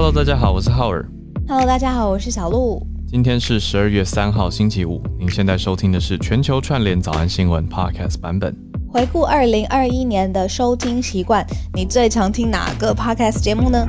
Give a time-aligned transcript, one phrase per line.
[0.00, 1.04] Hello，大家好，我是浩尔。
[1.48, 2.80] Hello，大家好，我是小鹿。
[3.08, 5.02] 今天是十二月三号，星期五。
[5.18, 8.56] 您现在收听的是全球串联早安新闻 Podcast 版本。
[8.88, 13.84] 回顾二零二一年的收听习惯，你最常听哪个 Podcast 节目呢？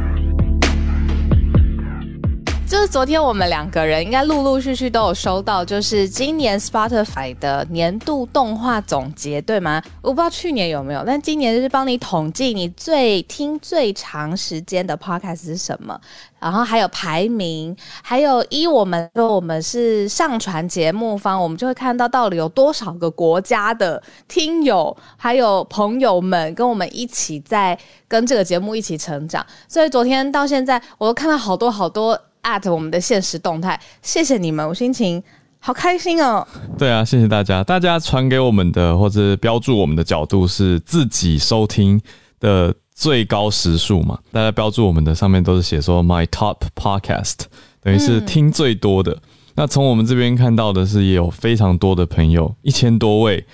[2.69, 9.81] 就是昨天我们两个人应该陆陆续续都有收到，就是今年 Spotify 的年度动画总结，对吗？
[10.03, 15.99] 我不知道去年有没有，但今年就是帮你统计你最听最长时间的 Podcast 是什么，
[16.39, 27.75] 然后还有排名，还有依我们说我们是上传节目方，我们就会看到到底有多少个国家的听友还有朋友们跟我们一起在
[28.07, 32.15] 跟这个节目一起成长，所以昨天到现在我都看到好多好多。
[32.43, 35.21] At 我们的现实动态，谢谢你们，我心情
[35.59, 36.47] 好开心哦。
[36.77, 42.01] 对啊，谢谢大家，大家传给我们的或者标注我们的角度是自己收听
[42.39, 44.19] 的最高时数嘛？
[44.31, 47.35] 大家标注我们的上面都是写说 my top podcast，
[47.81, 49.11] 等于是听最多的。
[49.11, 49.21] 嗯、
[49.55, 53.45] 那从我们这边看到的是也有非常多的朋友，一千多位。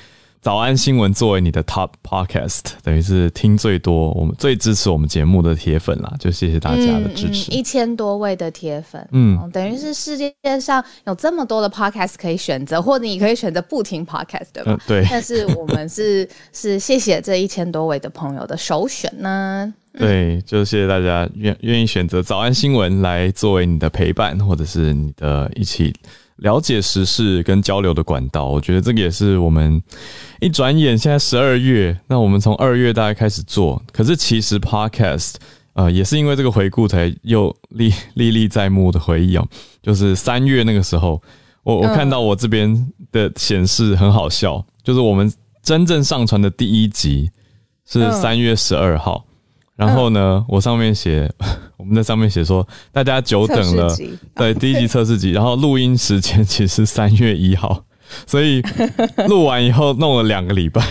[0.45, 7.51] 早安新闻作为你的 top podcast，等于是听最多，我们最支持我们节目的铁粉啦，就谢谢大家的支持。
[7.51, 14.71] 一千、嗯、多位的铁粉，嗯，等于是世界上有这么多的 podcast 可以选择，或者你可以选择不听 podcast，对吧？
[14.73, 15.03] 嗯、对。
[15.09, 19.73] 但是我们是 是谢谢这一千多位的朋友的首选呢。
[19.97, 25.91] 对，就谢谢大家愿愿意选择早安新闻来作为你的陪伴，或者是你的一起。
[26.37, 29.81] 了解时事跟交流的管道，我觉得这个也是我们
[30.41, 35.35] 一转眼现在十二月，那我们从二月大概开始做，可是其实 Podcast
[35.73, 39.47] 呃也是因为这个回顾才又历历历在目的回忆哦，
[39.81, 41.21] 就是三月那个时候，
[41.63, 45.31] 我我看到我这边的显示很好笑，就是我们
[45.63, 47.31] 真正上传的第一集
[47.85, 49.25] 是三月十二号。
[49.75, 51.29] 然后呢，嗯、我上面写，
[51.77, 53.93] 我们在上面写说，大家久等了，
[54.35, 57.83] 对，第一集测试集，然后录音时间其实三月一号，
[58.25, 58.61] 所以
[59.27, 60.81] 录完以后弄了两个礼拜，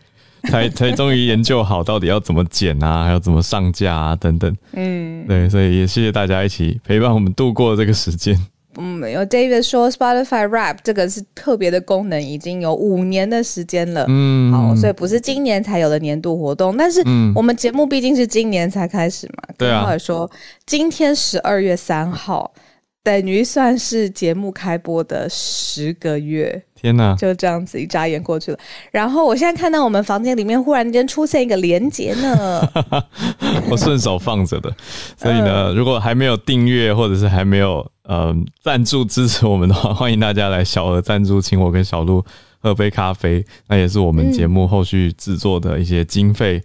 [0.48, 8.34] 才才终于研究好到底要怎么剪啊，还要怎么上架啊等等，嗯，对，所以也谢谢大家一起陪伴我们度过这个时间。
[8.80, 14.06] 嗯，有 David 说 Spotify Rap 这个是特别的功能，已经有五年的时间了。
[14.08, 17.02] 嗯，好，所以不是今年才有的年度活动，但是
[17.34, 19.54] 我们节目毕竟是今年才开始嘛。
[19.58, 19.84] 对啊。
[19.84, 20.30] 或者说，
[20.64, 22.52] 今天十二月三号，
[23.02, 26.62] 等于算是节目开播的十个月。
[26.74, 28.58] 天哪，就这样子一眨眼过去了。
[28.90, 32.60] 然后我现在看到我们房间里面忽然间出现一个连接呢，
[33.70, 34.74] 我顺手放着的。
[35.16, 37.86] 所以呢，呃、如果还没有订阅或者是还没有。
[38.02, 42.24] 呃，赞助支持我们的话， 欢迎大家来小额赞助，请我跟小鹿
[42.58, 46.60] 喝杯咖啡，那也是我们节目后续制作的一些经费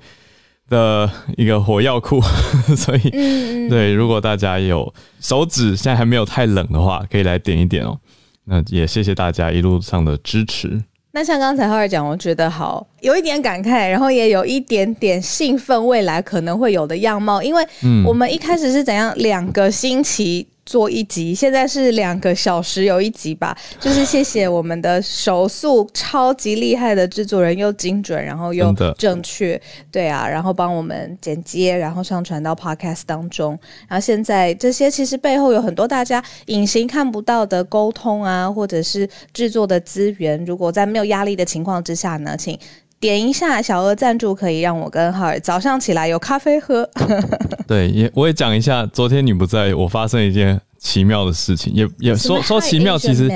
[0.69, 2.21] 的一个火药库。
[2.75, 7.97] 所以，嗯、对，如果大家有手指现在还没有太冷的话，可以来点一点哦。
[8.45, 10.83] 那也谢谢大家一路上的支持。
[11.11, 17.65] 那像刚才浩儿讲，我觉得好有一点感慨，然后也有一点点兴奋，未来可能会有的样貌，因为
[18.05, 20.47] 我们一开始是怎样两个星期。
[20.65, 23.55] 做一集，现在是两个小时有一集吧。
[23.79, 29.61] 就是谢谢我们的手速超级厉害的制作人，又精准，然后又正确，
[29.91, 33.57] 对啊，然后帮我们剪接，然后上传到 Podcast 当中。
[33.87, 40.43] 然后现在这些其实背后有很多大家隐形看不到的沟通啊，或者是制作的资源。
[40.45, 42.57] 如果在没有压力的情况之下呢，请。
[43.05, 46.89] 点一下小额赞助，可以让我跟浩尔早上起来有咖啡喝。
[47.67, 53.31] 对，也我也讲一下，昨天你不在，我发生一件奇妙的事情，也也说说奇妙，其实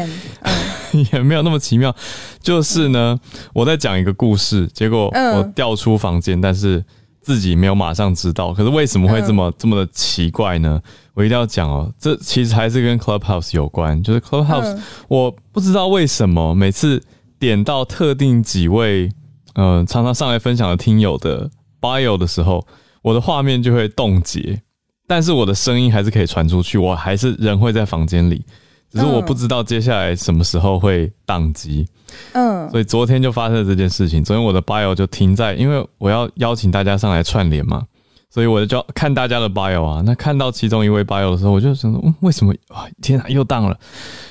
[1.14, 1.96] 也没有那么奇妙。
[2.42, 3.16] 就是呢，
[3.54, 6.84] 我在讲一个故事，结果我调出房间，但是
[7.22, 8.52] 自己没有马上知道。
[8.52, 10.82] 可是为什么会这么这么的奇怪呢？
[11.14, 14.02] 我一定要讲哦，这其实还是跟 Clubhouse 有关。
[14.02, 14.76] 就是 Clubhouse，
[15.08, 17.04] 我不知道为什么每次
[17.38, 19.12] 点到特定几位。
[19.56, 21.50] 嗯、呃，常常上来分享的听友的
[21.82, 22.66] bio 的时候，
[23.02, 24.62] 我的画面就会冻结，
[25.08, 28.44] 但是我的声音还是可以传出去，我还是人会在房间里，
[28.92, 31.88] 只是我不知道接下来什么时候会宕机。
[32.34, 37.86] 嗯，所以昨天就发生了这件事情，昨天我的 bio 就停在，因为我要邀请大家上来串联嘛，
[38.30, 40.02] 所以我就要看大家的 bio 啊。
[40.06, 42.86] 那看到其中一位 bio 的时候，我就想说，嗯，为什么啊？
[43.02, 43.78] 天啊，又荡了。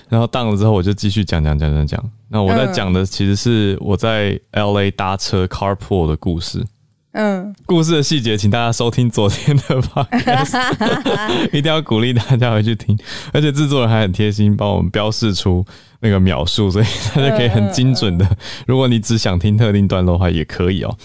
[0.09, 2.11] 然后当了之后，我就继续讲讲讲讲讲。
[2.29, 6.65] 那我在讲的其实是我在 LA 搭车 carpool 的故事。
[7.13, 12.97] 嗯，故事的细节，请大家收听昨天的 podcast， 一定要鼓励大家回去听。
[13.33, 15.65] 而且制作人还很贴心，帮我们标示出
[16.01, 16.85] 那个秒数，所以
[17.17, 18.29] 大家可以很精准的。
[18.67, 20.97] 如果你只想听特定段落的话，也可以哦。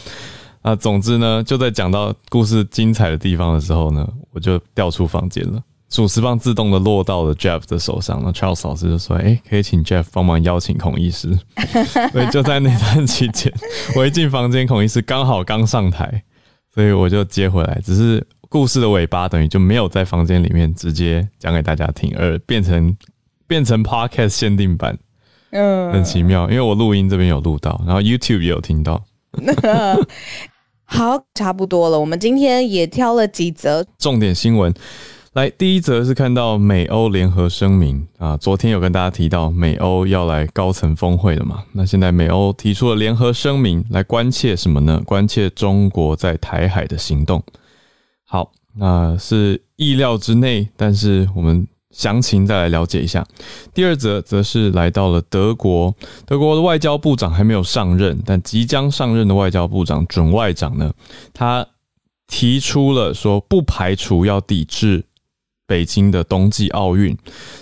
[0.64, 5.62] 啊，总之呢，就在讲到故事精彩的地方的时候呢，我就调出房间了。
[5.90, 11.38] 主持棒自动的落到了 Jeff 的手上，那 Charles 老师就说：“哎、欸，可以请 Jeff 帮忙邀请孔医师。
[12.12, 13.54] ”所以就在那段期间，
[13.96, 16.24] 我一进房间，孔医师刚好刚上台，
[16.74, 17.80] 所以我就接回来。
[17.86, 22.98] 只是故事的尾巴等于就没有在房间里面直接讲给大家听，而变成
[23.46, 24.98] 变成 Podcast 限定版。
[25.52, 29.04] 嗯，很奇妙，因为我录音这边有录到，然后 YouTube 也有听到。
[30.86, 32.00] 好，差不多了。
[32.00, 34.74] 我们今天也挑了几则重点新闻。
[35.34, 45.02] 来，第一则是看到美欧联合声明啊，昨天有跟大家提到美欧要来高层峰会了嘛，那现在美欧提出了联合声明，来关切什么呢？
[45.04, 47.42] 关切中国在台海的行动。
[48.26, 53.26] 好，那是意料之内，但是我们详情再来了解一下。
[53.74, 55.96] 第二则则是来到了德国，
[56.26, 60.92] 德国的外交部长还没有上任，但即将上任的外交部长准外长呢，
[61.34, 61.66] 他
[62.28, 65.06] 提出了说不排除要抵制。
[65.66, 67.18] 北京的冬季奥运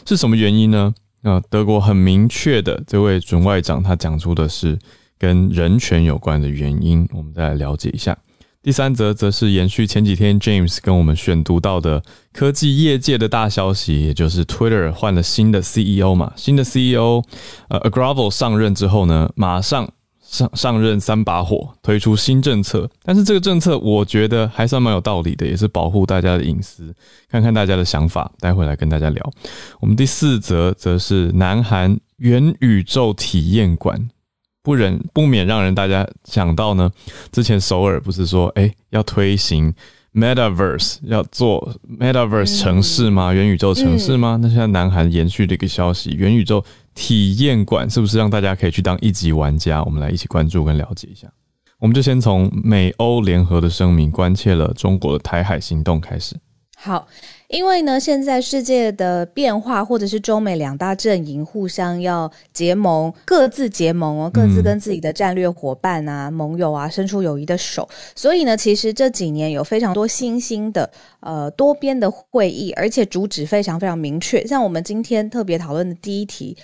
[0.07, 0.93] 是什么原因呢？
[1.21, 4.77] 那德国很明确的，这位准外长他讲出的是
[5.19, 7.07] 跟人权有关的原因。
[7.13, 8.17] 我们再来了解一下。
[8.63, 17.23] 第三则则是延续前几天 James 跟我们选读到的科技业界的大消息，也就是 Twitter 换了新的 CEO 嘛，新的 CEO
[17.69, 19.91] 呃 a g r a v e l 上任之后呢，马上。
[20.23, 26.95] 上上任三把火，推出新政策，但是这个政策我觉得还算蛮有道理的，也是保护大家的隐私。
[27.29, 29.29] 看看大家的想法，待会来跟大家聊。
[29.81, 34.09] 我们第四则则是南韩元宇宙体验馆，
[34.63, 36.91] 不忍不免让人大家想到呢，
[37.31, 39.73] 之前首尔不是说哎、欸、要推行
[40.13, 43.33] Metaverse 要做 Metaverse 城市吗？
[43.33, 44.37] 元宇宙城市吗？
[44.41, 46.63] 那现在南韩延续的一个消息，元宇宙。
[46.93, 49.81] 体验馆是不是让大家可以去当一级玩家？
[49.85, 51.25] 我们来一起关注跟了解一下。
[51.79, 56.35] 我们就先从美欧联合的声明关切了中国的台海行动开始。
[56.75, 57.07] 好，
[57.51, 67.87] 因为呢，现在世界的变化，或者是中美两大阵营互相要结盟，各自结盟哦，各自跟自己的战略伙伴啊、嗯、盟友啊伸出友谊的手。
[68.15, 70.89] 所以呢，其实这几年有非常多新兴的
[71.19, 74.45] 呃多边的会议，而且主旨非常非常明确。
[74.47, 76.57] 像我们今天特别讨论的第一题。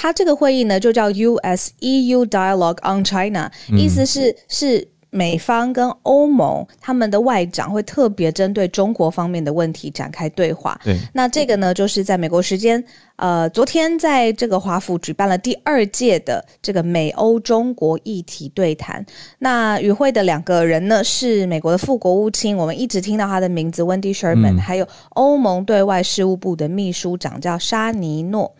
[0.00, 10.78] 它这个会议呢，就叫 US EU Dialogue on China，意思是是美方跟欧盟他们的外长会特别针对中国方面的问题展开对话。
[10.84, 12.82] 对，那这个呢，就是在美国时间
[13.16, 19.04] 呃昨天在这个华府举办了第二届的这个美欧中国议题对谈。
[19.38, 28.54] 那与会的两个人呢，是美国的副国务卿，我们一直听到他的名字 Wendy Sherman，嗯，还有欧盟对外事务部的秘书长叫沙尼诺。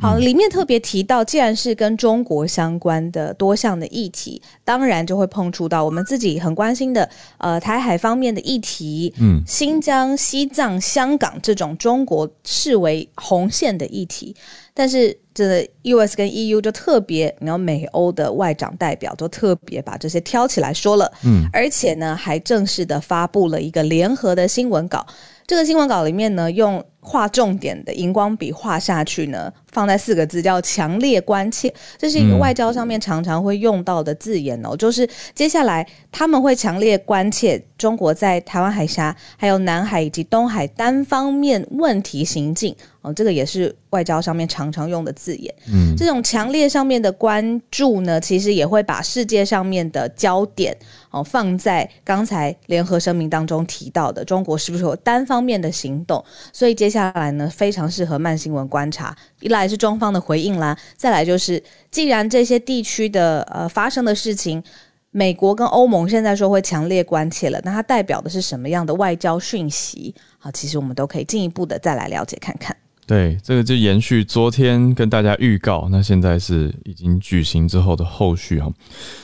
[0.00, 7.08] 好，里面特别提到，既然是跟中国相关的多项的议题，当然就会碰触到我们自己很关心的，
[7.38, 14.34] 呃，台海方面的议题，嗯，新疆、西藏、香港这种中国视为红线的议题，
[14.72, 25.04] 但是这个 US 跟 EU 就特别，然后美欧的外长代表都特别把这些挑起来说了，嗯，而且呢，还正式的发布了一个联合的新闻稿，
[25.46, 34.70] 这个新闻稿里面呢，用画重点的荧光笔画下去呢，放在四个字叫“强烈关切”，这是一个外交上面常常会用到的字眼哦。
[34.70, 45.54] 嗯、就是接下来他们会强烈关切中国在台湾海峡、还有南海以及东海单方面问题行径哦，这个也是外交上面常常用的字眼。
[45.72, 50.76] 嗯，这种强烈上面的关注呢，其实也会把世界上面的焦点
[51.10, 59.16] 哦放在刚才联合声明当中提到的中国是不是有单方面的行动，所以接下来呢，非常适合慢新闻观察。
[59.40, 64.62] 一来是中方的回应啦，再来就是，既然这些地区的呃发生的事情，
[65.10, 70.14] 美国跟欧盟现在说会强烈关切了，那它代表的是什么样的外交讯息？
[70.38, 72.76] 好，其实我们都可以进一步的再来了解看看。
[73.06, 78.72] 对，这个就延续昨天跟大家预告，那现在是已经举行之后的后续哈。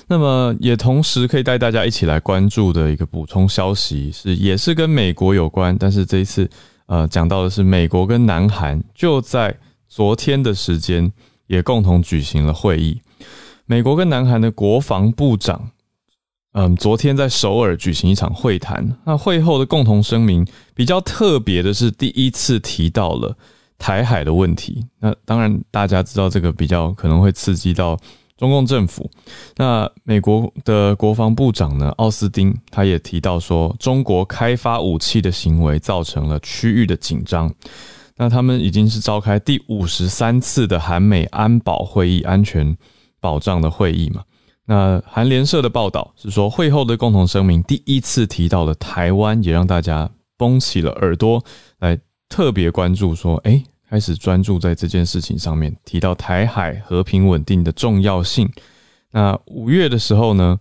[0.06, 6.48] 那么也同时可以带大家一起来关注的一个补充消息是，也是跟美国有关，但是这一次。
[6.92, 9.56] 呃，讲到的是美国跟南韩就在
[9.86, 11.12] 昨天的时间
[11.46, 13.00] 也共同举行了会议。
[13.64, 15.70] 美国跟南韩的国防部长，
[16.52, 18.98] 嗯，昨天在首尔举行一场会谈。
[19.06, 20.44] 那会后的共同声明
[20.74, 23.36] 比较特别的是，第一次提到了
[23.80, 24.86] 台海的问题。
[25.00, 27.98] 那当然，大家知道这个比较可能会刺激到。
[28.36, 29.10] 中共政府，
[29.58, 37.52] 那美国的国防部长呢，奥斯汀，他也提到说，中国开发武器的行为造成了区域的紧张。
[38.16, 42.74] 那他们已经是召开第五十三次的韩美安保会议，安全
[43.20, 44.22] 保障的会议嘛。
[44.64, 50.08] 那韩联社的报道是说，会后的共同声明第一次提到了台湾，也让大家
[50.38, 51.44] 绷起了耳朵
[51.80, 51.98] 来
[52.30, 58.48] 特别关注说，哎、开始专注在这件事情上面，提到台海和平稳定的重要性。
[59.10, 60.56] 那五月的时候呢，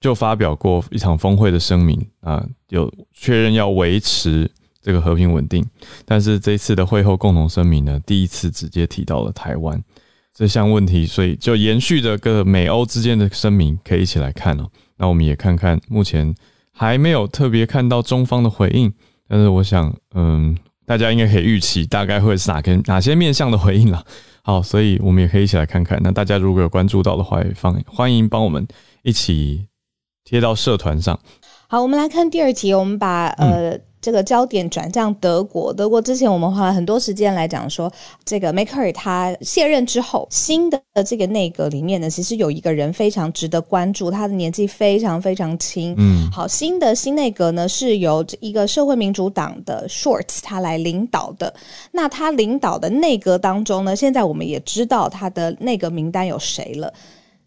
[0.00, 4.50] 就发表过一场峰会的声明啊，有确认要维持
[4.82, 5.64] 这个和平稳定。
[6.04, 9.80] 但是这次的会后共同声明呢，第一次直接提到了台湾
[10.34, 14.68] 这项问题，所以就延续着各美欧之间的声明，可以一起来看哦。
[14.96, 16.34] 那我们也看看，目前
[16.72, 18.92] 还没有特别看到中方的回应，
[19.28, 24.02] 但是我想，嗯，大家应该可以预期，大概会是哪个哪些面向的回应了。
[24.42, 26.00] 好，所以我们也可以一起来看看。
[26.02, 28.66] 那大家如果有关注到的话，也放欢迎帮我们
[29.02, 29.66] 一起
[30.24, 31.18] 贴到社团上。
[31.68, 33.72] 好，我们来看第二题，我们把呃。
[33.72, 35.72] 嗯这个焦点转向德国。
[35.72, 37.92] 德国之前我们花了很多时间来讲说，
[38.24, 45.94] 这个梅克尔他卸任之后，新的这个内阁里面呢，其实有一个人非常值得关注，他的年纪非常非常轻。
[45.98, 51.52] 嗯，好，新的新内阁呢是由一个社会民主党的 Shorts 他来领导的。
[51.92, 56.92] 那他领导的内阁当中呢，现在我们也知道他的内阁名单有谁了。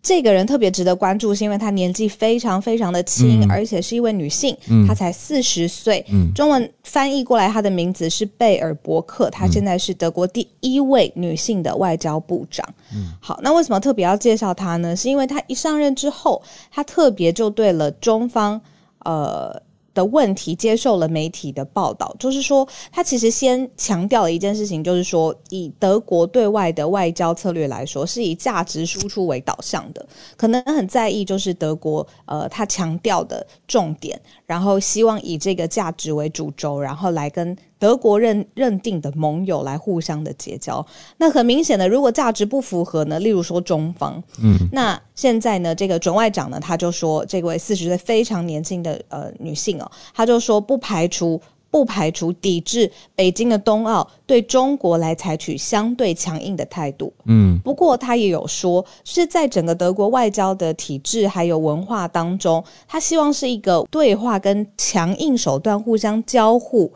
[0.01, 6.03] 这个人特别值得关注，是因为她年纪非常非常的轻，嗯、而且是一位女性，嗯、她才四十岁。
[6.09, 12.65] 嗯、中文翻译过来，她的名字是贝尔伯克，她现在是德国第一位女性的外交部长。
[12.95, 14.95] 嗯、好，那为什么特别要介绍她呢？
[14.95, 16.41] 是因为她一上任之后，
[16.71, 18.59] 她特别就对了中方，
[18.99, 19.61] 呃。
[19.93, 30.05] 的问题接受了媒体的报道，就是说，他其实先强调了一件事情，就是说，以德国对外的外交策略来说，是以价值输出为导向的，
[30.37, 34.19] 可能很在意就是德国呃，他强调的重点，
[34.49, 37.55] 然后希望以这个价值为主轴，然后来跟。
[37.79, 43.17] 德国认认定的盟友来互相的结交，那很明显的，如果价值不符合呢？
[43.21, 66.91] 例如说中方，嗯，那现在呢，这个准外长呢，他就说，这位四十岁非常年轻的呃女性哦，他就说不排除不排除抵制北京的冬奥，对中国来采取相对强硬的态度，嗯，不过他也有说，是在整个德国外交的体制还有文化当中，他希望是一个对话跟强硬手段互相交互。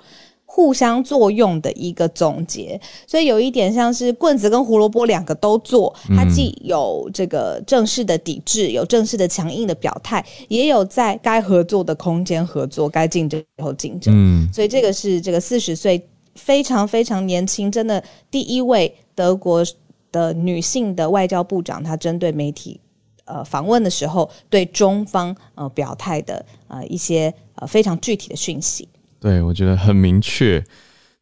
[0.56, 14.14] 互相作用的一个总结，所以有一点像是棍子跟胡萝卜两个都做，它既有这个正式的抵制，有正式的强硬的表态，也有在该合作的空间合作，该竞争以后竞争。
[14.16, 19.66] 嗯，所以这个是这个四十岁非常非常年轻，真的第一位德国
[20.12, 22.80] 的女性的外交部长，她针对媒体
[23.26, 28.88] 呃访问的时候，对中方呃表态的呃一些呃非常具体的讯息。
[29.24, 30.62] 对，我觉得很明确，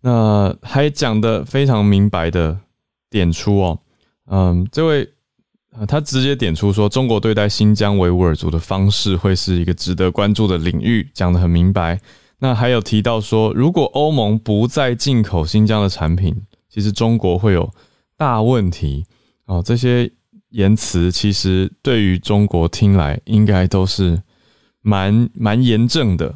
[0.02, 2.58] 那还讲得非常明白的
[3.12, 3.80] 点出哦，
[4.26, 5.08] 嗯，这位
[5.88, 12.02] 他直接点出说，中国对待新疆维吾尔族的方式会是一个值得关注的领域，讲得很明白。
[12.40, 16.36] 那还有提到说，如果欧盟不再进口新疆的产品，
[16.72, 17.72] 其实中国会有
[18.18, 19.06] 大问题
[19.46, 19.62] 哦。
[19.64, 20.12] 这些
[20.50, 24.24] 言辞其实对于中国听来，应该都是
[24.82, 26.36] 蛮蛮严正的。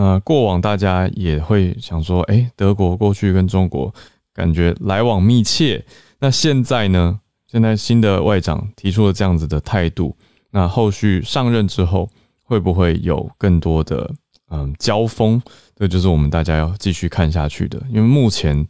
[0.00, 3.92] 那过往大家也会想说，诶，德国过去跟中国
[4.32, 5.84] 感觉来往密切，
[6.20, 7.18] 那现在呢？
[7.48, 10.16] 现在新的外长提出了这样子的态度，
[10.52, 12.08] 那后续上任之后
[12.44, 14.08] 会不会有更多的
[14.50, 15.42] 嗯交锋？
[15.74, 17.82] 这就是我们大家要继续看下去的。
[17.88, 18.64] 因为目前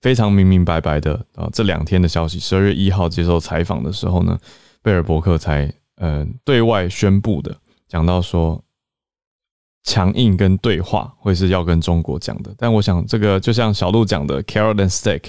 [0.00, 4.36] 非常明明白白的啊，这两天的消息，十二月一号接受采访的时候呢，
[4.82, 7.56] 贝尔伯克才嗯对外宣布的，
[7.86, 8.60] 讲到说。
[9.84, 15.22] 强硬跟对话会是要跟中国讲的，但我想这个就像小鹿讲的 carrot and stick，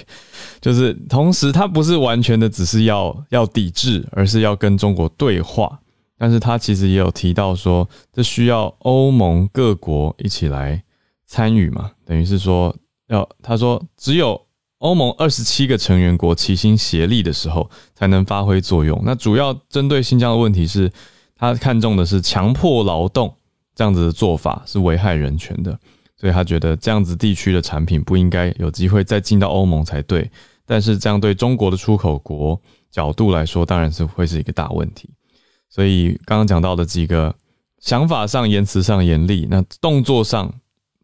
[0.60, 5.80] 就是同时他不是完全的只是要要抵制，而是要跟中国对话。
[6.16, 10.80] 但是他其实也有提到说，这需要欧盟各国一起来
[11.26, 12.74] 参与嘛，等于是说
[13.08, 14.40] 要他说只有
[14.78, 19.02] 欧盟二十七个成员国齐心协力的时候才能发挥作用。
[19.04, 20.90] 那主要针对新疆的问题是，
[21.36, 23.34] 他看重的是强迫劳动。
[23.74, 25.78] 这样子的做法是危害人权的，
[26.16, 30.30] 所以他觉得这样子地区的产品不应该有机会再进到欧盟才对。
[30.64, 35.10] 但是这样对中国的出口国角度来说，当然是会是一个大问题。
[35.68, 37.34] 所以刚刚讲到的几个
[37.80, 40.52] 想法上、言辞上严厉，那动作上，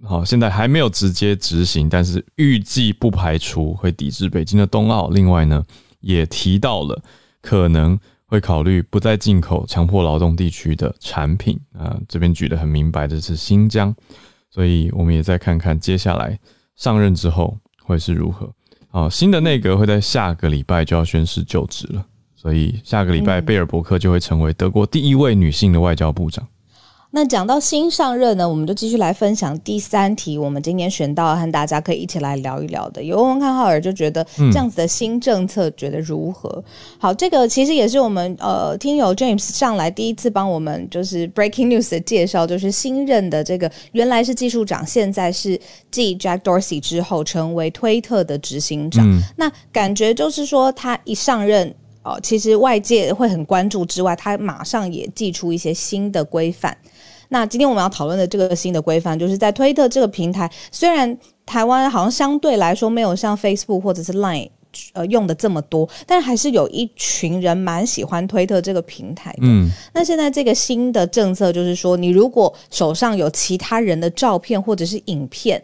[0.04, 5.08] 好，现在还没有直接执行，但是预计不排除会抵制北京的冬奥。
[5.08, 5.64] 另外呢，
[6.00, 7.02] 也提到了
[7.42, 7.98] 可能。
[8.30, 13.92] 会考虑不再进口强迫劳动地区的产品啊，这边举得很明白的是新疆，
[14.50, 16.38] 所以我们也再看看接下来
[16.76, 18.48] 上任之后会是如何。
[18.92, 22.06] 啊，新的内阁会在下个礼拜就要宣誓就职了，
[22.36, 26.46] 所以下个礼拜贝尔伯克就会成为德国第一位女性的外交部长。
[27.12, 30.38] 那讲到新上任呢，我们就继续来分享第三题。
[30.38, 33.02] 我们今天选到和大家可以一起来聊一聊的。
[33.02, 36.48] 有问看浩尔就觉得这样子的新政策觉得如何？
[36.48, 36.64] 嗯、
[36.98, 49.04] 好，这个其实也是我们呃听友 James 上来第一次帮我们就是 Breaking News 的介绍，就是新任的这个原来是技术长，现在是继 Jack Dorsey 之后成为推特的执行长。
[49.04, 51.68] 嗯、那感觉就是说他一上任
[52.04, 56.76] 哦、呃，其实外界会很关注之外，他马上也寄出一些新的规范。
[57.32, 64.50] 那今天我们要讨论的这个新的规范，就是在推特这个平台，虽然台湾好像相对来说没有像 Facebook 或者是 Line
[64.94, 69.42] 呃用的这么多，但还是有一群人蛮喜欢推特这个平台的。
[69.42, 75.62] 嗯，那现在这个新的政策就是说，你如果手上有其他人的照片或者是影片，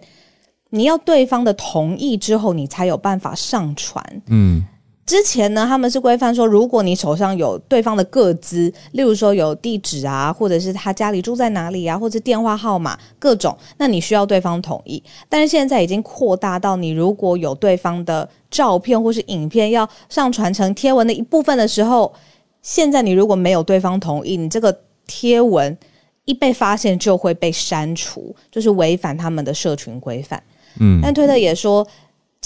[0.70, 4.22] 你要对方的同意之后，你才有办法上传。
[4.28, 4.64] 嗯。
[5.06, 15.00] 之前呢，他们是规范说，如果你手上有对方的个资，例如说有地址啊，或者是他家里住在哪里啊，或者电话号码各种，那你需要对方同意。
[15.28, 22.12] 但是现在已经扩大到，你如果有对方的照片或是影片要上传成贴文的一部分的时候，
[22.60, 25.78] 现在你如果没有对方同意，你这个贴文
[26.24, 30.42] 一被发现就会被删除，就是违反他们的社群规范。
[30.80, 31.86] 嗯，但推特也说。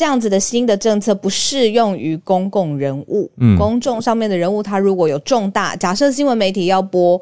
[0.00, 7.20] 这样子的新的政策不适用于公共人物，嗯，公众上面的人物，他如果有重大，假设新闻媒体要播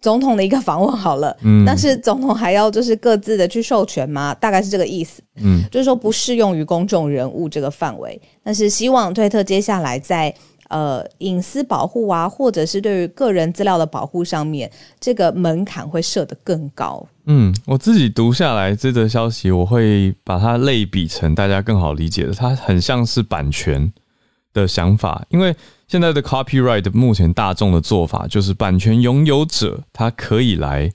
[0.00, 4.34] 总统的一个访问好了，嗯，但是总统还要就是各自的去授权吗？
[4.40, 10.34] 大概是这个意思，嗯，就是说不适用于公众人物这个范围，但是希望推特接下来在。
[10.68, 17.06] 呃，隐私保护啊，或者是对于个人资料的保护上面，这个门槛会设得更高。
[17.26, 23.92] 嗯，我自己读下来这则消息，我会把它类比成大家更好理解的，它很像是版权
[24.52, 25.24] 的想法。
[25.28, 25.54] 因为
[25.86, 30.90] 现在的 copyright 目前大众的做法就是版权拥有者他可以来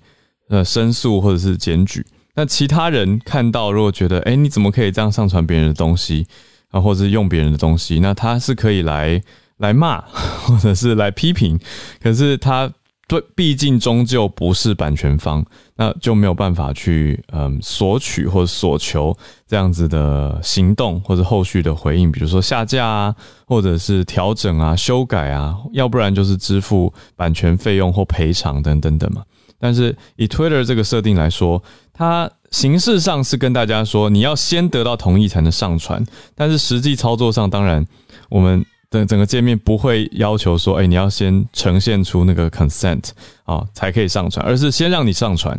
[0.50, 6.28] 呃申诉或者是检举，那其他人看到如果觉得哎，你怎么可以这样上传别人的东西
[6.72, 9.22] 啊，或者是用别人的东西，那他是可以来。
[9.62, 10.02] 来骂，
[10.44, 11.58] 或者是来批评，
[12.02, 12.70] 可是他
[13.08, 15.46] 对，毕竟终究不是版权方，
[15.76, 19.14] 那就没有办法去嗯索取或者索求
[19.46, 29.22] 这样子的行动或者后续的回应，比如说下架啊，或者是调整啊、修改啊，要不然就是支付版权费用或赔偿等等等嘛。
[29.60, 36.02] 但是以 Twitter 这个设定来说，它形式上是跟大家说你要先得到同意才能上传，
[36.34, 37.86] 但是实际操作上，当然
[38.30, 38.66] 我们。
[38.92, 43.10] 整整个界面不会要求说，哎，你要先呈现出那个 consent
[43.46, 45.58] 啊，才可以上传，而是先让你上传。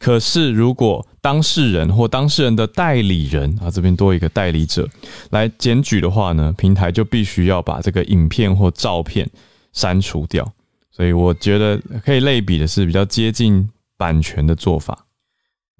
[0.00, 4.88] 可是如果当事人或当事人的代理人啊，这边多一个代理者
[5.30, 9.30] 来检举的话呢，平台就必须要把这个影片或照片
[9.72, 10.52] 删除掉。
[10.90, 15.06] 所以我觉得可以类比的是比较接近版权的做法。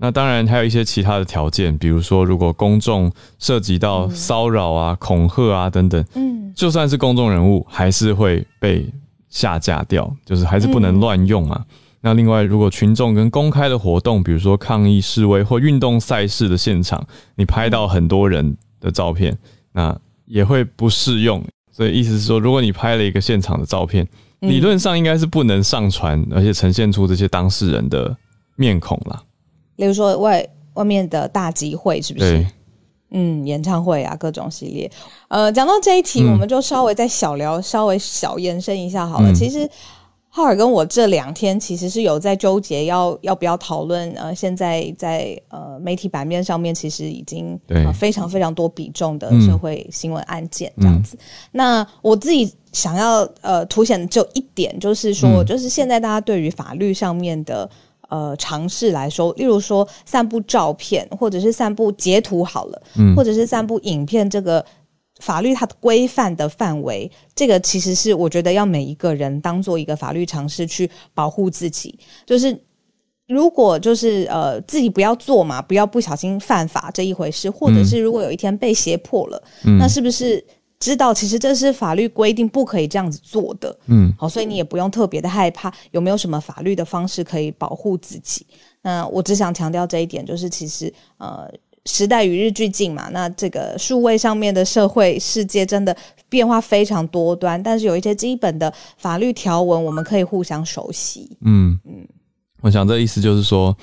[0.02, 8.84] 那当然还有一些其他的条件，比如说如果公众涉及到骚扰啊、恐吓啊等等，嗯，就算是公众人物，还是会被
[9.28, 11.64] 下架掉，就是还是不能乱用啊。
[12.00, 19.38] 那另外，如果群众跟公开的活动，比如说抗议示威或运动赛事的现场，你拍到很多人的照片，
[19.72, 21.40] 那也会不适用。
[21.70, 24.04] 所以意思是说，如果你拍了一个现场的照片，
[24.40, 28.16] 理论上应该是不能上传，而且呈现出这些当事人的
[28.56, 29.22] 面孔啦。
[29.82, 32.46] 比如说外外面的大集会是不是？
[33.10, 34.88] 嗯，演唱会啊，各种系列。
[35.26, 39.32] 呃，讲到这一题，嗯、我们就稍微再小聊，稍微小延伸一下好了。
[39.32, 39.68] 嗯、其实
[40.28, 44.08] 浩尔跟我这两天其实是有在纠结要要不要讨论。
[44.12, 47.58] 呃，现在在呃媒体版面上面，其实已经
[47.92, 51.16] 非常非常多比重的社会新闻案件这样子。
[51.16, 57.68] 嗯、那我自己想要呃凸显的就一点，就是说，嗯、就是现在大家对于法律上面的。
[58.12, 64.62] 呃，尝试来说，例如说散布照片，或者是散布截图好了，嗯，或者是散布影片，这个
[65.20, 71.98] 法律它的规范的范围，这个其实是我觉得要每一个人当做一个法律尝试去保护自己。
[72.26, 72.54] 就是
[73.26, 80.44] 如果就是呃自己不要做嘛，不要不小心犯法这一回事，或者是如果有一天被胁迫了，嗯，那是不是？
[80.82, 88.44] 知道其实这是法律规定不可以这样子做的，嗯，好，所以你也不用特别的害怕，有没有什么法律的方式可以保护自己？
[88.82, 91.48] 那我只想强调这一点，就是其实呃
[91.86, 95.96] 时代与日俱进嘛，那这个数位上面的社会世界真的
[96.28, 101.30] 变化非常多端，但是有一些基本的法律条文我们可以互相熟悉。
[101.42, 102.04] 嗯嗯，
[102.60, 103.76] 我想这意思就是说，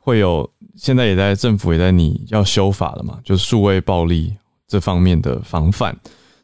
[0.00, 4.34] 会有现在也在政府也在你要修法了嘛，就是数位暴力
[4.66, 5.96] 这方面的防范。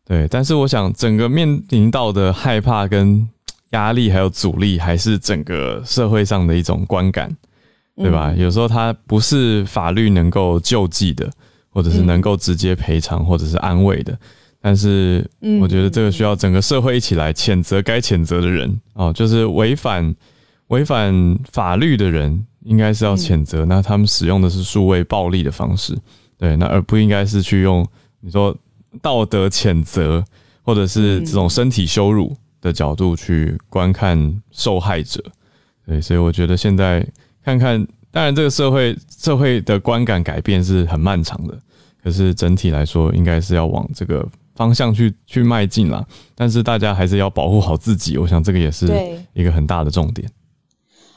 [0.06, 3.28] 对，但是我想，整个面临到的害怕跟
[3.70, 7.36] 压力，还有阻力，还是整个社会上的一种观感。
[7.98, 8.30] 对吧？
[8.30, 11.30] 嗯、有时候它不是法律能够救济的，
[11.70, 14.14] 或者是能够直接赔偿或者是安慰的。
[14.60, 15.26] 但是，
[15.62, 20.14] 我觉得这个需要整个社会一起来谴责该谴责的人哦，就是违反
[20.66, 23.64] 违反法律的人，应该是要谴责。
[23.64, 25.96] 那他们使用的是数位暴力的方式，
[26.36, 27.82] 对，那而不应该是去用
[28.20, 28.54] 你说
[29.02, 30.24] 道德谴责
[30.62, 35.22] 或者是这种身体羞辱的角度去观看受害者。
[35.86, 37.06] 对，所以我觉得现在
[37.44, 41.58] 看看，当然这个社会社会的观感改变是很漫长的，
[42.02, 44.26] 可是整体来说，应该是要往这个。
[44.56, 46.02] 方向去去迈进啦，
[46.34, 48.16] 但是大家还是要保护好自己。
[48.16, 48.86] 我想这个也是
[49.34, 50.26] 一个很大的重点。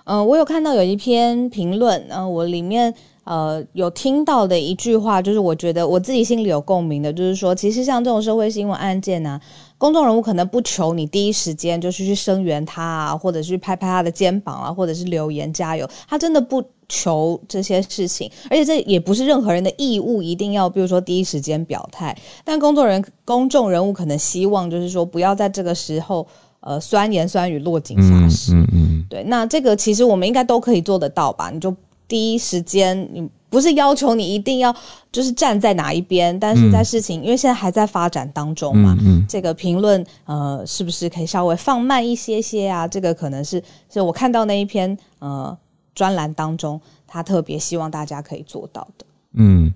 [0.04, 2.94] 嗯、呃，我有看到有一篇评论，呃，我里面
[3.30, 9.42] 呃有听到的一句话，就是我觉得我自己心里有共鸣的，就是说，其实像这种社会新闻案件呢、啊，
[9.78, 16.64] 公众人物可能不求你第一时间就是去声援他啊，或者是拍拍他的肩膀啊，或者是留言加油，他真的不。
[16.92, 22.18] 求这些事情，而且这也不是任何人的义务，一定要比如说第一时间表态。
[22.44, 26.26] 但工作人公众人物可能希望就是说，不要在这个时候，
[26.62, 28.54] 呃，酸言酸语落井下石。
[28.56, 29.06] 嗯嗯，嗯。
[29.08, 31.52] 对，那这个其实我们应该都可以做得到吧？
[31.52, 31.72] 你就
[32.10, 34.76] 第一时间，你不是要求你一定要
[35.10, 42.86] 就是站在哪一边，但是在事情、嗯、因为现在还在发展当中嘛，嗯，嗯这个评论呃，是不是可以稍微放慢一些些啊？
[42.86, 45.58] 这个可能是是我看到那一篇呃。
[45.96, 49.06] 专栏当中，他特别希望大家可以做到的。
[49.34, 49.70] 嗯，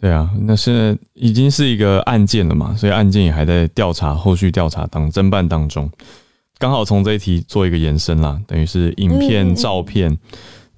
[0.00, 5.90] 对啊，那现在已经是一个案件了嘛，所以案件也还在调查，后续调查当侦办当中。
[6.56, 10.16] 刚好从这一题做一个延伸啦，等于是影片、照片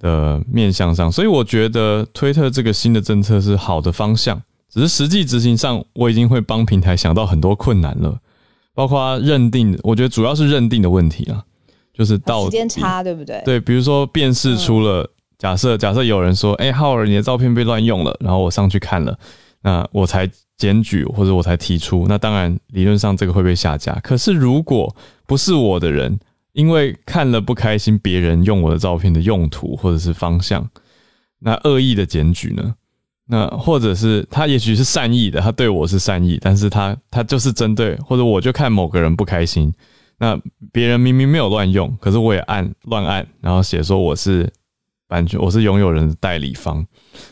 [0.01, 8.17] 的面向上，所以我觉得推特这个新的政策是好的方向，只是实际执行上，我已经会帮平台想到很多困难了，
[8.73, 11.45] 包括认定，我觉得主要是认定的问题啊。
[11.93, 13.41] 就是到时间差，对不对？
[13.43, 19.15] 对，比如说辨识出了，假设假设有人说，哎、欸，浩尔，你的照片被乱用了，然后我上去看了，
[19.61, 23.93] 那我才检举或者我才提出，那当然理论上这个会被下架。
[24.01, 24.95] 可是如果
[25.27, 26.17] 不是我的人，
[26.53, 30.69] 因为看了不开心别人用我的照片的用途或者是方向，
[31.39, 32.75] 那恶意的检举呢？
[33.27, 39.73] 那或者是他也许是善意的，他对我是善意，但是他他就是针对，或者我就看某个人不开心。
[40.17, 40.37] 那
[40.71, 44.51] 别人明明没有乱用，可是我也按乱按，然后写说我是
[45.07, 46.85] 版权，我是拥有人的代理方。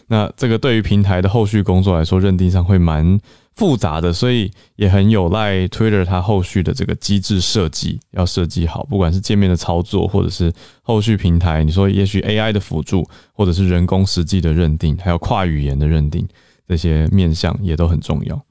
[0.08, 3.20] 那这个对于平台的后续工作来说，认定上会蛮
[3.60, 16.26] 复杂的，所以也很有赖 Twitter 它后续的这个机制设计要设计好，不管是界面的操作，或者是后续平台，你说也许 AI 的辅助，或者是人工实际的认定，还有跨语言的认定，
[16.66, 18.42] 这些面向也都很重要。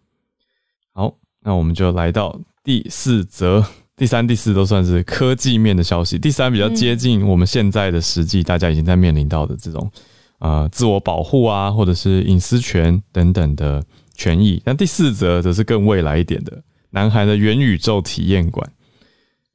[0.93, 3.65] 好，那我们就来到第四则。
[3.97, 6.17] 第三、第四都算是科技面的消息。
[6.17, 9.91] 第三比较接近我们现在的实际，大家已经在面临到的这种
[10.39, 13.83] 呃自我保护啊，或者是隐私权等等的
[14.19, 14.61] 权益。
[14.67, 18.71] 那第四则则是更未来一点的，南韩的元宇宙体验馆。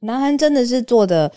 [0.00, 1.30] 南韩真的是做的。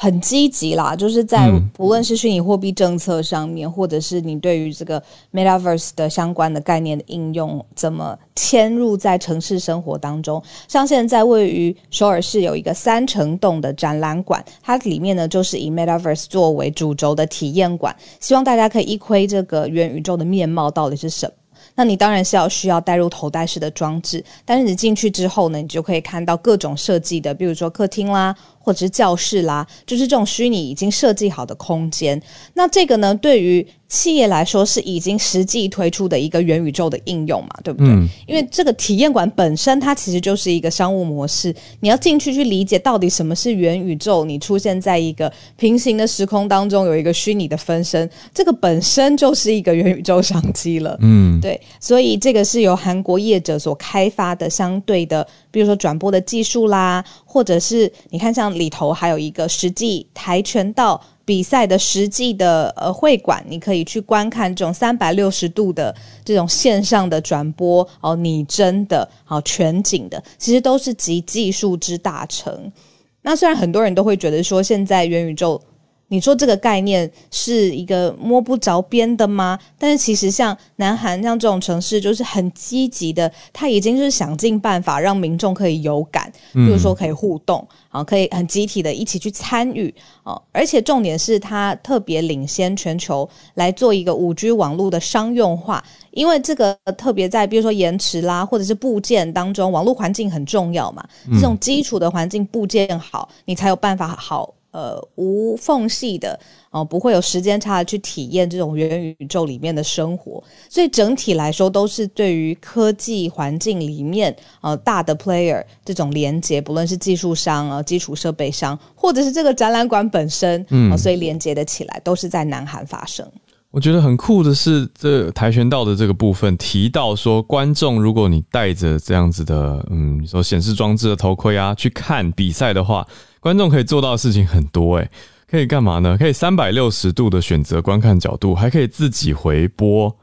[0.00, 10.40] 很积极啦，就是在不论是虚拟货币政策上面，嗯，或者是你对于这个 Metaverse 的相关的概念的应用，怎么嵌入在城市生活当中？
[10.68, 21.32] 像现在位于首尔市有一个三层栋的展览馆，它里面呢就是以 Metaverse 作为主轴的体验馆，希望大家可以一窥这个元宇宙的面貌到底是什么。
[21.78, 28.34] 那你当然是要需要带入头戴式的装置，但是你进去之后呢，你就可以看到各种设计的，比如说客厅啦，
[28.68, 32.20] 或者是教室啦，就是这种虚拟已经设计好的空间。
[32.52, 37.88] 那这个呢，对于企业来说是已经实际推出的一个元宇宙的应用嘛，对不对？
[37.88, 38.06] 嗯。
[38.26, 50.94] 因为这个体验馆本身它其实就是一个商务模式，你要进去去理解到底什么是元宇宙，你出现在一个平行的时空当中，有一个虚拟的分身，这个本身就是一个元宇宙商机了。
[51.00, 61.00] 嗯，对，所以这个是由韩国业者所开发的相对的，比如说转播的技术啦，或者是你看像里头还有一个实际跆拳道。
[61.28, 72.72] 比赛的实际的呃会馆，你可以去观看这种三百六十度的这种线上的转播哦，拟真的好全景的，其实都是集技术之大成。
[73.20, 75.60] 那虽然很多人都会觉得说，现在元宇宙。
[76.08, 79.58] 你说这个概念是一个摸不着边的吗？
[79.78, 104.54] 但是其实像南韩像这种城市，就是很积极的，他已经是想尽办法让民众可以有感，比如说可以互动啊，可以很集体的一起去参与啊，而且重点是它特别领先全球来做一个五 G 网络的商用化，因为这个特别在比如说延迟啦，或者是部件当中，网络环境很重要嘛，这种基础的环境部件好，你才有办法好。
[104.70, 106.38] 呃无缝隙的
[106.70, 110.42] 哦、呃，不会有时间差的去体验这种元宇宙里面的生活。
[110.68, 123.26] 所以整体来说，都是对于科技环境里面呃大的 player 这种连接，不论是技术商啊、基础设备商，或者是这个展览馆本身，嗯、呃，所以连接的起来都是在南韩发生。
[123.70, 133.06] 我觉得很酷的是，这跆拳道的这个部分提到说，观众如果你戴着这样子的，嗯，说显示装置的头盔啊，去看比赛的话，
[133.40, 135.10] 观众可以做到的事情很多诶，
[135.48, 136.16] 可以干嘛呢？
[136.18, 140.14] 可以三百六十度的选择观看角度，还可以自己回播，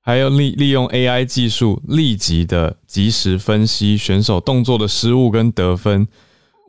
[0.00, 6.06] 还有利利用 AI 技术立即的及时分析选手动作的失误跟得分。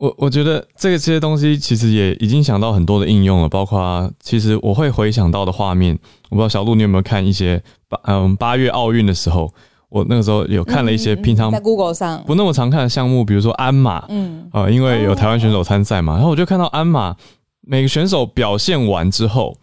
[0.00, 5.98] 我我觉得这个这些东西其实也已经想到很多的应用了，包括，其实我会回想到的画面，
[6.30, 9.52] 我不知道小鹿你有没有看一些八嗯八月奥运的时候，
[9.88, 17.16] 我那个时候有看了一些平常在 Google 上不那么常看的项目，比如说鞍马，嗯啊，因为有台湾选手参赛嘛，然后我就看到鞍马
[17.62, 19.56] 每个选手表现完之后，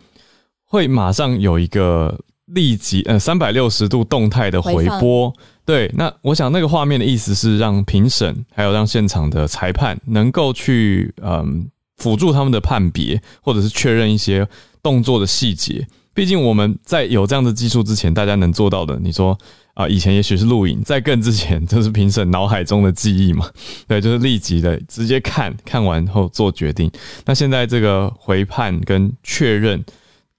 [0.64, 5.32] 会马上有一个立即呃三百六十度动态的回播。
[5.64, 14.48] 对，那我想那个画面的意思是让评审还有让现场的裁判能够去嗯辅助他们的判别，或者是确认一些
[14.84, 15.88] 动作的细节。
[16.16, 19.38] 毕竟我们在有这样的技术之前，大家能做到的，你说
[19.74, 23.48] 啊，以前也许是录影，在更之前就是评审脑海中的记忆嘛。
[23.86, 26.90] 对，就是立即的直接看看完后做决定。
[27.26, 29.84] 那现在这个回判跟确认，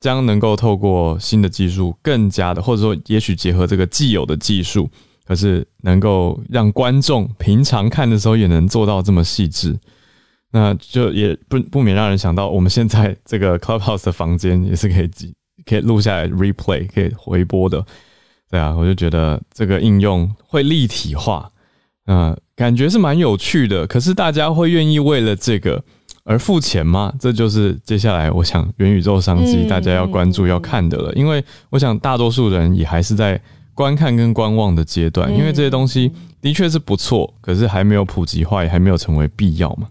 [0.01, 4.91] 将能够透过新的技术，更加的，或者说也许结合这个既有的技术。
[5.27, 9.77] 可是能够让观众平常看的时候也能做到这么细致，
[10.53, 15.09] 那就也不不免让人想到，我们现在这个 Clubhouse 的房间也是可以
[15.65, 17.85] 可以录下来 replay 可以回播的，
[18.51, 21.51] 对啊，我就觉得这个应用会立体化，
[22.07, 23.87] 嗯，感觉是蛮有趣的。
[23.87, 25.83] 可是大家会愿意为了这个
[26.25, 27.13] 而付钱吗？
[27.19, 33.41] 这就是接下来我想元宇宙商机大家要关注要看的了，因为我想大多数人也还是在。
[33.77, 39.87] 观看跟观望的阶段，因为这些东西的确是不错，可是还没有普及化，也还没有成为必要嘛。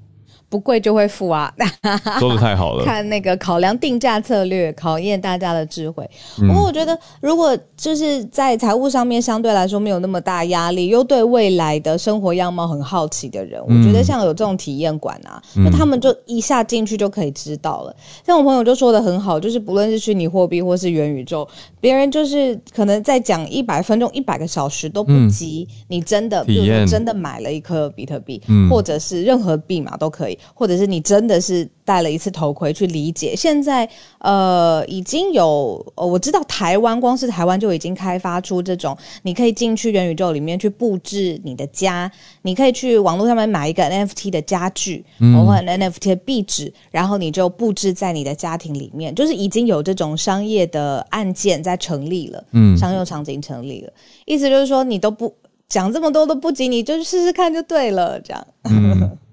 [0.56, 1.54] 不贵就会付啊，
[2.18, 2.86] 说的太好了。
[2.86, 6.10] 看那个考量定价策略，考验大家的智慧。
[6.38, 17.94] 不过我觉得，如果就是在财务上面相对来说没有那么大压力，又对未来的生活样貌很好奇的人，我觉得像有这种体验馆啊，那他们就一下进去就可以知道了。
[18.26, 21.46] 像我朋友就说的很好，就是不论是虚拟货币或是元宇宙，
[21.82, 30.40] 别人就是可能在讲一百分钟、一百个小时都不及你真的，比如说真的买了一颗比特币，或者是任何币码都可以。
[30.54, 33.88] 或者是你真的是戴了一次头盔去理解，现在
[34.20, 53.94] 呃已经有，我知道台湾光是台湾就已经开发出这种，你可以进去元宇宙里面去布置你的家，你可以去网络上面买一个 NFT 的家具，或者 NFT 的壁纸，然后你就布置在你的家庭里面，就是已经有这种商业的案件在成立了，嗯，商用场景成立了，
[54.26, 55.34] 意思就是说你都不
[55.70, 58.48] 讲这么多都不及，你就试试看就对了，这样。
[58.64, 59.18] 嗯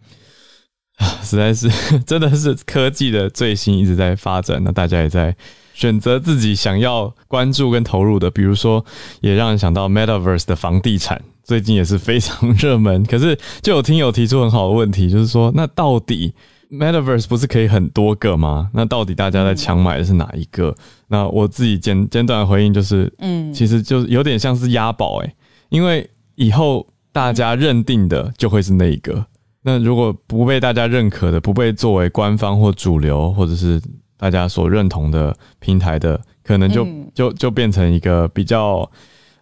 [1.22, 1.68] 实在是，
[2.06, 5.34] 真的是科技的最新一直在发展，那大家也在
[5.74, 8.84] 选择自己想要关注跟投入的，比如说，
[9.20, 13.04] 也让人想到 Metaverse 的房地产，最近也是非常热门。
[13.06, 16.34] 可是就有听友提出很好的问题，就是说，那到底
[16.70, 18.70] Metaverse 不是可以很多个吗？
[18.74, 20.74] 那到底大家在抢买的是哪一个？
[21.08, 25.34] 那我自己简简短的回应就是，嗯，其实就有点像是押宝诶，
[25.70, 29.26] 因为以后大家认定的就会是那一个。
[29.62, 33.80] 那如果不被大家认可的，不被作为官方或主流，或者是
[34.16, 38.88] 大家所认同的平台的，可能就就就变成一个比较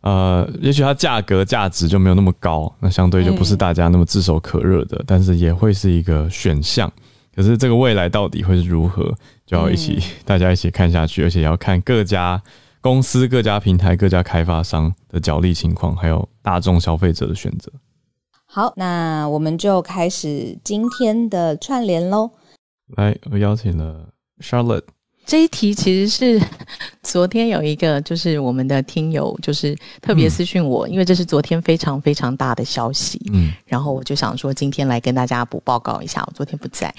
[0.03, 6.91] 呃，也许它价格价值就没有那么高，那相对就不是大家那么炙手可热的，但是也会是一个选项。
[7.35, 9.15] 可是这个未来到底会是如何，
[9.47, 12.43] 就要一起 大家一起看下去，而且要看各家
[12.81, 17.71] 公司、各家平台、各家开发商的角力情况，还有大众消费者的选择。
[18.53, 22.29] 好，那我们就开始今天的串联喽。
[22.97, 24.09] 来，我邀请了
[24.41, 24.83] Charlotte。
[25.25, 26.45] 这一题其实是
[27.01, 33.25] 昨天有一个，就是我们的听友，就是特别私讯我，嗯、因为这是昨天非常非常大的消息。
[33.33, 36.93] 嗯，然后我就想说，今天来跟大家补报告一下，我昨天不在。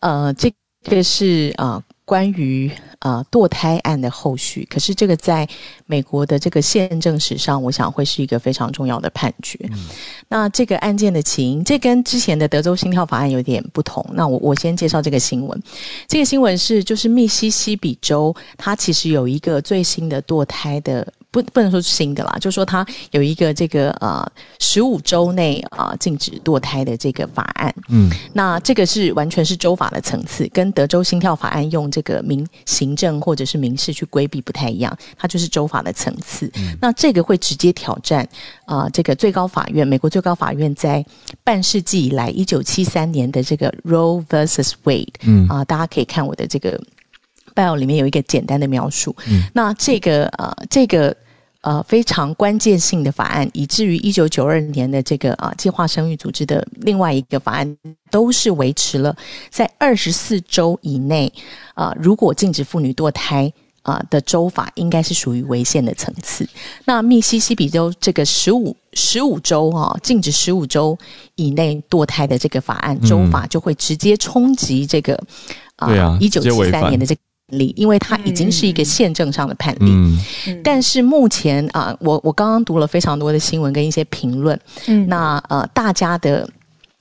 [0.00, 1.76] 呃，这个是啊。
[1.76, 5.46] 呃关于呃堕胎案的后续，可是这个在
[5.84, 9.58] 美国的这个宪政史上，我想会是一个非常重要的判决。
[9.70, 9.88] 嗯、
[10.26, 14.02] 那这个案件的起因，这跟之前的德州心跳法案有点不同。
[14.14, 15.62] 那我我先介绍这个新闻。
[16.06, 21.06] 这个新闻是，就是密西西比州，它其实有一个最新的堕胎的。
[21.42, 24.26] 不不不能说是新的啦，就说它有一个这个呃
[24.58, 27.72] 十五周内啊、呃、禁止堕胎的这个法案。
[27.88, 36.50] 嗯，那这个是完全是州法的层次，跟德州心跳法案用这个民行政或者是民事去规避不太一样，它就是州法的层次。
[36.56, 38.26] 嗯，那这个会直接挑战
[38.64, 41.04] 啊、呃、这个最高法院，美国最高法院在
[41.44, 45.14] 半世纪以来，一九七三年的这个 Roe versus Wade。
[45.22, 46.80] 嗯啊、呃，大家可以看我的这个。
[47.54, 49.16] Bio 里面有一个简单的描述。
[49.26, 51.16] 嗯，那这个呃，这个
[51.68, 57.76] 呃非常关键性的法案，以至于一九九二年的这个啊、呃、计划生育组织的另外一个法案，
[58.10, 59.14] 都是维持了
[59.50, 61.30] 在二十四周以内
[61.74, 63.52] 啊、呃，如果禁止妇女堕胎
[63.82, 66.48] 啊、呃、的州法，应该是属于违宪的层次。
[66.86, 70.96] 那密西西比州这个十五十五周啊，禁止十五周
[71.34, 75.14] 以内堕胎的这个法案，州法就会直接冲击这个、
[75.76, 77.20] 啊一九七三年的这个。
[77.48, 80.18] 例，因为它已经是一个宪政上的判例，嗯。
[80.46, 86.48] 嗯、但是目前啊，我我刚刚读了非常多的新闻跟一些评论，嗯，那呃，大家的，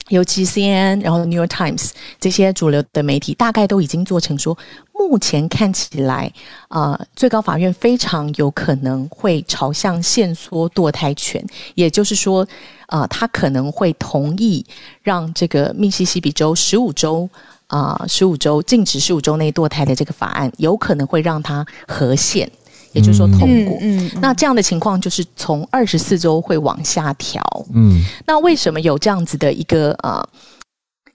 [0.09, 4.57] 尤其 CNN，然后 New York Times 这些主流的媒体，大概都已经做成说，
[4.93, 6.31] 目前看起来，
[6.69, 12.47] 呃，最高法院非常有可能会朝向限缩堕胎权，也就是说，
[12.87, 14.65] 呃，他可能会同意
[15.03, 17.29] 让这个密西西比州十五州。
[17.67, 22.49] 啊，十五周禁止十五周内堕胎的这个法案，有可能会让它合宪，
[22.93, 23.77] 也就是说通过。
[24.21, 27.41] 那这样的情况就是从二十四周会往下调。
[27.73, 30.25] 嗯，那为什么有这样子的一个呃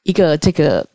[0.03, 0.87] 一个这个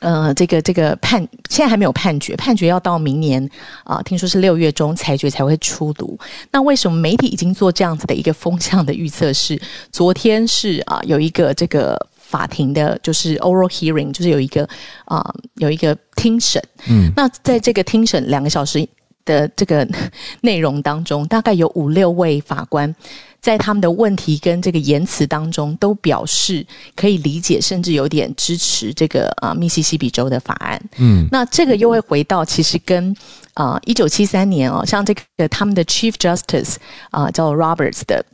[0.00, 1.20] 呃这个这个判？
[1.50, 3.44] 现在还没有判决，判决要到明年
[3.84, 6.18] 啊，呃，听说是六月中裁决才会出炉。
[6.50, 9.30] 那为什么媒体已经做这样子的一个风向的预测？
[9.34, 9.60] 是
[9.92, 11.94] 昨天是啊，呃，有一个这个。
[12.26, 14.64] 法庭的就是 oral hearing，就是有一个
[15.04, 16.62] 啊、呃，有一个听审。
[16.88, 18.86] 嗯，那在这个听审两个小时
[19.24, 19.86] 的这个
[20.42, 22.92] 内容当中，大概有五六位法官
[23.40, 30.80] 在他们的问题跟这个言辞当中，都表示可以理解，甚至有点支持这个啊、呃、密西西比州的法案。
[30.98, 33.14] 嗯，那这个又会回到其实跟
[33.52, 36.76] 啊一九七三年哦，像这个他们的 Chief Justice
[37.10, 38.24] 啊、呃、叫 Roberts 的。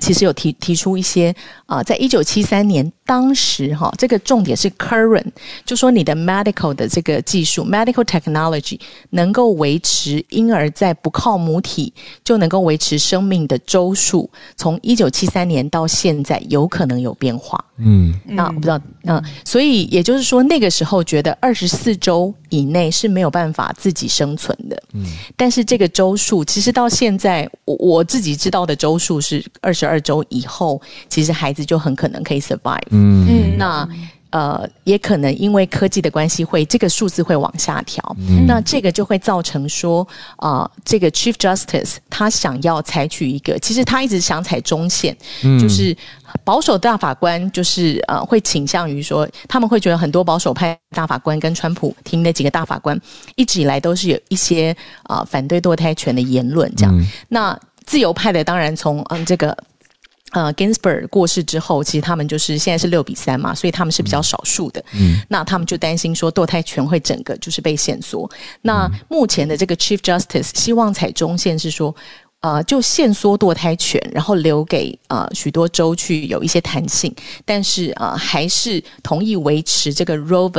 [0.00, 1.34] 其实有提提出一些
[1.66, 5.26] 啊、在一九七三年当时哈，这个重点是 current，
[5.64, 8.78] 就说你的 medical 的这个技术 medical technology
[9.10, 17.62] 能够维持婴儿在不靠母体就能够维持生命的周数，从一九七三年到现在有可能有变化。
[17.78, 24.80] 嗯，那我不知道，嗯，所以也就是说那个时候觉得二十四周以内是没有办法自己生存的。
[24.92, 25.04] 嗯，
[25.36, 29.88] 但是这个周数其实到现在我我自己知道的周数是二十。
[29.88, 32.82] 二周以后，其实孩子就很可能可以 survive。
[32.90, 33.88] 嗯，那
[34.28, 38.04] 呃，也可能因为科技的关系，会这个数字会往下调。
[38.18, 45.96] 嗯，那这个就会造成说，啊、呃，这个 Chief Justice 他想要采取一个，其实他一直想踩中线，嗯、就是
[46.44, 52.98] 保守大法官就是呃，会倾向于说，他们会觉得很多保守派大法官跟川普提名的几个大法官，
[53.36, 56.96] 一直以来都是有一些啊、呃、反对堕胎权的言论，这样。
[56.98, 59.56] 嗯、那自由派的当然从嗯这个。
[60.32, 64.84] 呃，Ginsburg 过世之后，其实他们就是现在是六比三嘛，所以他们是比较少数的。
[64.92, 68.30] 嗯，那他们就担心说堕胎权会整个就是被限缩。
[68.60, 71.96] 那目前的这个 Chief Justice 希望采中线是说，
[72.40, 80.50] 呃，就限缩堕胎权，然后留给呃许多州去有一些弹性，但是呃还是同意维持这个 Roe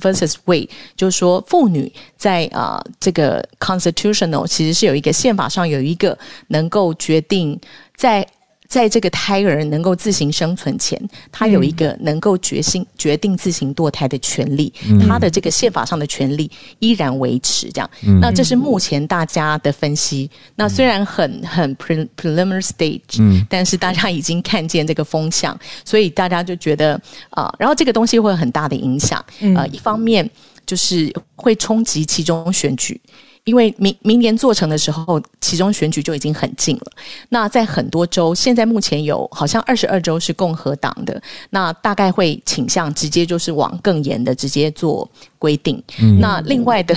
[0.00, 7.60] versus Wade，就是说妇女在呃这个 constitutional 其实是有一个宪法上有一个能够决定
[7.96, 8.26] 在。
[8.68, 11.00] 在这个胎儿能够自行生存前，
[11.32, 17.72] 他有一个能够决心决定自行堕胎的权利，嗯、他的这个宪法上的权利依然维持。
[17.72, 20.30] 这样，嗯、那这是目前大家的分析。
[20.30, 26.92] 嗯、那虽然很很 preliminary stage，嗯，但是大家已经看见这个风向，所以大家就觉得
[27.30, 29.24] 啊、呃，然后这个东西会有很大的影响。
[29.40, 30.28] 嗯、呃，一方面
[30.66, 33.00] 就是会冲击其中选举。
[33.48, 36.92] 因为明明年做成的时候，其中选举就已经很近了。
[37.30, 45.08] 那在很多州，现在目前有好像二十二州是共和党的，那大概会倾向直接就是往更严的直接做
[45.38, 45.82] 规定。
[45.98, 46.94] 嗯、那另外的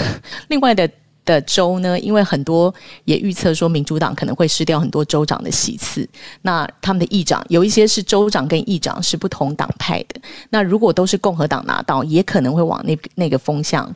[0.49, 0.89] 另外的
[1.23, 2.73] 的州呢，因为很多
[3.05, 6.05] 也预测说民主党可能会失掉很多州长的席次，
[6.41, 10.19] 那他们的议长有一些是州长跟议长是不同党派的。
[10.49, 13.95] 那如果都是共和党拿到，也可能会往那那个风向。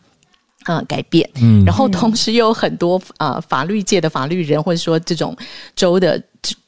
[0.66, 5.36] 啊、呃，改变，嗯，然后同时又有很多啊、呃，法律界的法律人或者说这种
[5.76, 6.22] 州的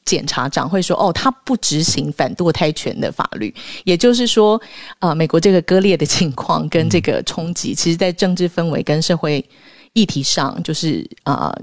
[0.04, 4.60] 检察长会说，哦，他不执行反堕胎权的法律，也就是说，
[4.98, 9.44] 啊、呃，美国这个割裂的情况跟这个冲击，其实在政治氛围跟社会
[9.92, 11.62] 议题上，就是啊、呃，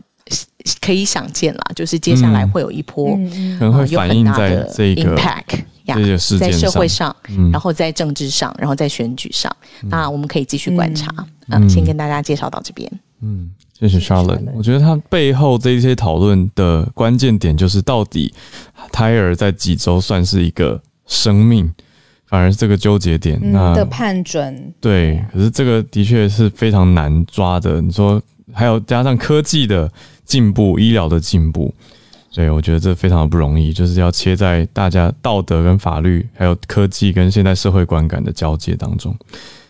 [0.81, 3.15] 可以想见啦，就是接下来会有一波，
[3.59, 5.97] 可能会反映在这个 impact 呀，
[6.39, 7.15] 在社会上，
[7.51, 11.09] 然后在政治上，然后在选举上，那我们可以继续观察。
[11.49, 12.91] 嗯，先跟大家介绍到这边。
[13.21, 14.41] 嗯，谢谢 Charlotte。
[14.53, 18.33] 我觉得他背后这一些讨论的关键点就是，到底
[18.91, 21.71] 胎儿在几周算是一个生命，
[22.25, 23.39] 反而是这个纠结点。
[23.51, 27.81] 那的判准，对，可是这个的确是非常难抓的。
[27.81, 28.21] 你说，
[28.53, 29.91] 还有加上科技的。
[30.25, 31.71] 进步，医疗的进步，
[32.35, 39.15] 所以我觉得这非常的不容易，就是要切在大家道德跟法律，还有科技跟现代社会观感的交界当中。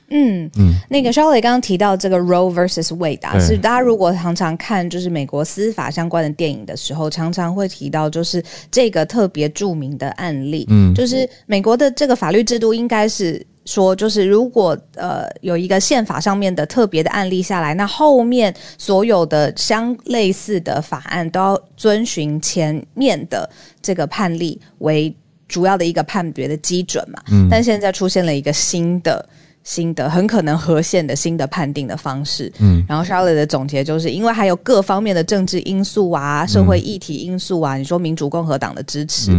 [0.09, 13.45] 嗯嗯，那个 Charlotte 刚刚提到这个 Roe versus Wade 啊，是大家如果常常看就是美国司法相关的电影的时候，常常会提到就是这个特别著名的案例，嗯，就是美国的这个法律制度应该是。
[13.65, 23.49] 说就是，如果呃有一个宪法上面的特别的案例下来，那后面所有的相类似的法案都要遵循前面的
[23.81, 25.11] 这个判例为
[25.47, 27.19] 主要的一个判别的基准嘛。
[27.31, 27.47] 嗯。
[27.49, 29.27] 但现在出现了一个新的、
[29.63, 32.53] 新的很可能合宪的新的判定的方式。
[32.59, 32.85] 嗯。
[32.87, 39.31] 然后 Charlotte 的总结就是因为还有各方面的政治因素啊、社会议题因素啊，嗯、你说民主共和党的支持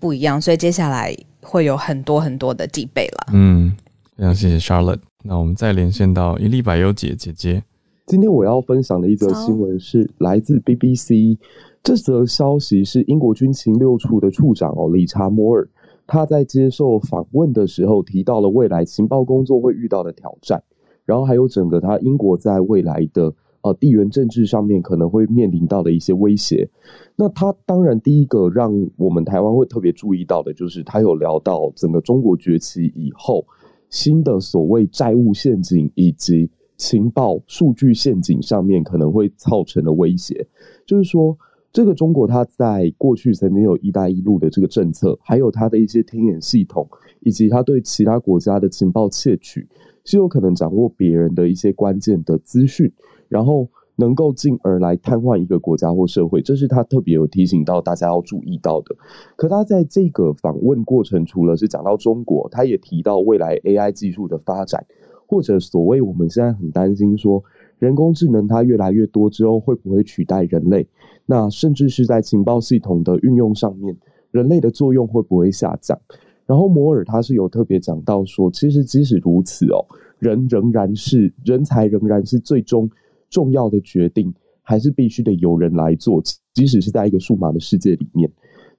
[0.00, 1.16] 不一样，所以接下来。
[1.48, 3.32] 会有很多很多的 debate 了。
[3.32, 3.74] 嗯，
[4.16, 5.00] 非常谢谢 Charlotte。
[5.24, 7.62] 那我们再连线到伊丽百优姐姐姐。
[8.06, 11.38] 今天我要分享的一则新闻是来自 BBC。
[11.82, 15.66] 这则消息是英国军情六处的处长哦，理查摩尔，
[16.06, 20.62] 他在接受访问的时候提到了未来情报工作会遇到的挑战，
[21.06, 23.32] 然后还有整个他英国在未来的。
[23.74, 26.68] 地缘政治上面可能会面临到的一些威胁。
[27.16, 33.46] 那他当然第一个让我们台湾会特别注意到的，就是他有聊到整个中国崛起以后，
[33.90, 40.46] 新的所谓债务陷阱以及情报数据陷阱上面可能会造成的威胁。
[40.86, 41.36] 就是说，
[41.72, 46.88] 这个中国它在过去曾经有一带一路的这个政策，还有它的一些天眼系统，
[47.20, 49.66] 以及它对其他国家的情报窃取，
[50.04, 52.90] 是有可能掌握别人的一些关键的资讯。
[53.28, 58.94] 然后能够进而来瘫痪一个国家或社会，这是他特别有提醒到大家要注意到的。
[59.34, 64.86] 可他在这个访问过程，除了是讲到中国，他也提到未来 AI 技术的发展，
[65.26, 67.42] 或者所谓我们现在很担心说
[67.80, 70.86] 人工智能它越来越多之后会不会取代人类？
[71.26, 73.96] 那甚至是在情报系统的运用上面，
[74.30, 75.98] 人类的作用会不会下降？
[76.46, 79.84] 然后摩尔他是有特别讲到说，其实即使如此哦，
[80.20, 82.88] 人仍然是人才，仍然是最终。
[83.30, 86.22] 重要的决定还是必须得由人来做，
[86.52, 88.30] 即使是在一个数码的世界里面。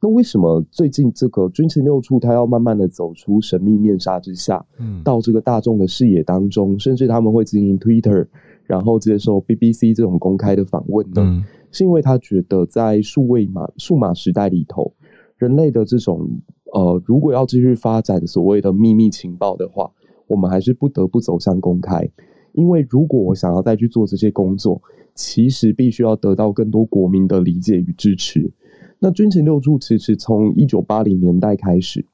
[0.02, 8.26] 那为什么最近这个军情六处他要慢慢的走出神秘面纱之下，嗯，到这个大众的视野当中，甚至他们会经营 Twitter，
[8.66, 11.16] 然后接受 BBC 这种公开的访问呢？
[11.18, 14.94] 嗯，是因为他觉得在数位码数码时代里头，
[15.36, 16.30] 人类的这种
[16.72, 19.92] 呃，如果要继续发展所谓的秘密情报的话，
[20.28, 22.10] 我们还是不得不走向公开。
[22.54, 24.82] 因为如果我想要再去做这些工作，
[25.16, 28.52] 其实必须要得到更多国民的理解与支持。
[29.00, 32.06] 那军情六处其实从一九八零年代开始，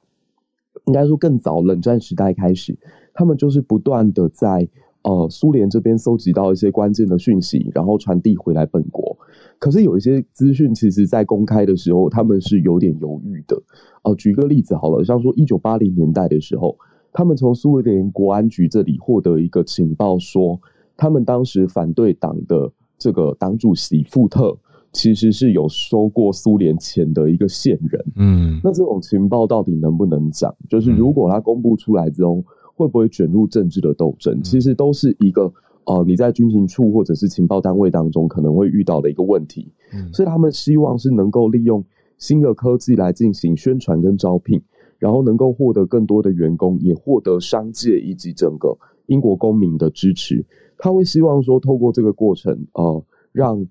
[0.85, 2.77] 应该说更早冷战时代开始，
[3.13, 4.67] 他们就是不断的在
[5.03, 9.17] 呃苏联这边搜集到一些关键的讯息，然后传递回来本国。
[9.57, 13.61] 可是有一些资讯，其实在公开的时候，他们是有点犹豫的。
[14.03, 16.77] 哦、举个例子好了，像说一九八零年代的时候。
[17.15, 20.59] 他们从苏联国安局这里获得一个情报，说
[20.97, 24.53] 他们当时反对党的这个党主席富特
[24.91, 28.05] 其实是有收过苏联钱的一个线人。
[28.17, 30.53] 嗯，那这种情报到底能不能讲？
[30.67, 32.43] 就是如果他公布出来之后，
[32.75, 34.43] 会不会卷入政治的斗争？
[34.43, 35.49] 其实都是一个
[35.85, 39.71] 呃，你在军情处或者是情报单位当中可能会遇到的一个问题。
[40.11, 41.81] 所以他们希望是能够利用
[42.17, 44.61] 新的科技来进行宣传跟招聘。
[44.97, 48.77] 然后能够获得更多的员工，也获得商界以及整个
[49.07, 50.43] 英国公民的支持。
[50.77, 53.65] 他会希望说，透过这个过程，呃，让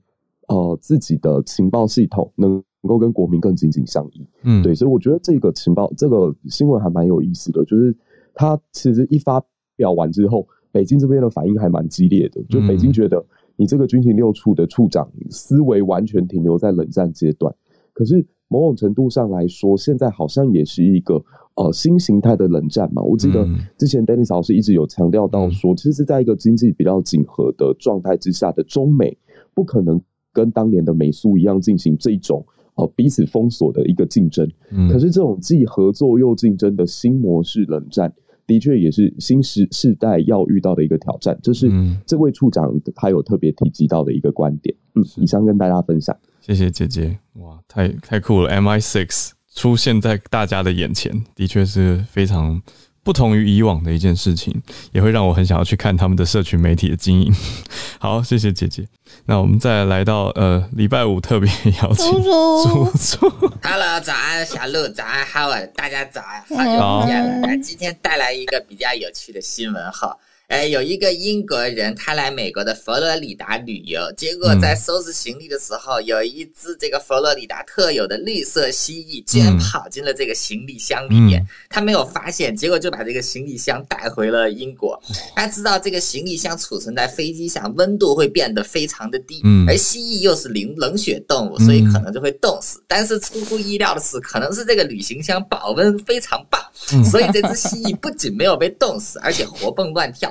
[0.48, 4.26] 呃自己的情报系统能够跟国民更紧紧相依。
[4.42, 7.96] 嗯，对，所以我觉得这个情报这个新闻还蛮有意思的，就是
[8.34, 9.42] 他其实一发
[9.76, 12.42] 表完之后，北京这边的反应还蛮激烈的。
[12.48, 13.24] 就北京觉得
[13.56, 17.54] 你这个军情六处的处长思维完全停留在冷战阶段，
[17.92, 18.26] 可是。
[18.54, 21.20] 某种程度上来说，现在好像也是一个
[21.56, 23.02] 呃新形态的冷战嘛。
[23.02, 23.44] 我记得
[23.76, 29.18] 之前 Dennis 老师一直有强调到说，其实是在一个经济比较紧合的状态之下的中美，
[29.54, 30.00] 不可能
[30.32, 32.46] 跟当年的美苏一样进行这种
[32.76, 34.48] 呃彼此封锁的一个竞争。
[34.88, 38.12] 可是这种既合作又竞争的新模式冷战，
[38.46, 41.36] 的确也是新时世代要遇到的一个挑战。
[41.42, 41.68] 这是
[42.06, 44.76] 这位处长他有特别提及到的一个观点。
[44.94, 46.16] 嗯，以上跟大家分享。
[46.44, 52.62] 谢谢姐姐，哇，太太酷了！MI Six 出现在大家的眼前，的确是非常。
[53.04, 57.30] 不同于以往的一件事情，也会让我很想要去看他们的社群媒体的经营。
[58.00, 58.88] 好，谢谢姐姐。
[59.26, 61.46] 那我们再来到呃礼拜五特别
[61.82, 62.64] 邀请猪猪。
[62.64, 67.58] 猪猪，Hello，早安，小鹿，早安，Howard，大家早安，好久不见了。
[67.58, 70.16] 今天带来一个比较有趣的新闻哈。
[70.48, 85.02] 哎，有一个英国人，他来美国的佛罗里达旅游，结果在收拾行李的时候，有一只这个佛罗里达特有的绿色蜥蜴居然跑进了这个行李箱里面，他没有发现，结果就把这个行李箱带回了英国。
[85.34, 92.82] 他知道这个行李箱储存在飞机上，温度会变得非常的低，而蜥蜴又是冷冷血动物，所以可能就会冻死。
[92.86, 96.60] 但是出乎意料的是，可能是这个旅行箱保温非常棒，
[97.02, 100.30] 所以这只蜥蜴不仅没有被冻死，而且活蹦乱跳。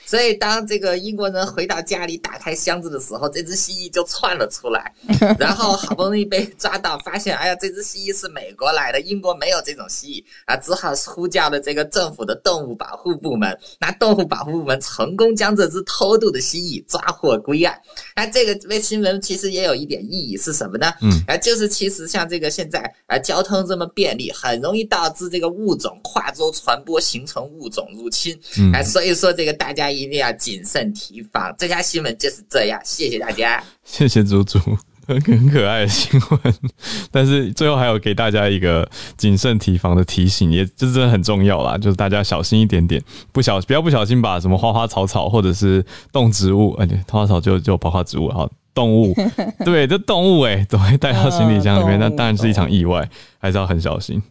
[0.11, 4.93] 所以，当这个英国人回到家里打开箱子的时候， 这只蜥蜴就窜了出来，
[5.39, 13.57] 然后好不容易被抓到，发现，哎呀，这只蜥蜴是美国来的，英国没有这种蜥蜴啊，只好呼叫了这个政府的动物保护部门。
[13.79, 17.79] 那动物保护部门成功将这只偷渡的蜥蜴抓获归案。
[18.13, 20.91] 那这个微新闻其实也有一点意义是什么呢？
[21.01, 28.37] 嗯，啊，就是其实像这个现在啊，交通这么便利，很容易导致这个物种跨州传播，形成物种入侵。
[28.59, 30.00] 嗯，啊，所以说这个大家一。
[30.01, 32.79] 一定要谨慎提防，这条新闻就是这样。
[32.83, 34.59] 谢谢大家，谢谢猪猪，
[35.07, 36.53] 很 很可爱的新闻。
[37.11, 49.13] 但是最后还有给大家一个谨慎提防的提醒，也就真的很重要啦，就是大家小心一点点，不小不要不小心把什么花花草草或者是动植物，哎，花花草就就包括植物哈，动物，
[49.65, 54.21] 对，这动物哎，都会带到行李箱里面，那当然是一场意外，还是要很小心。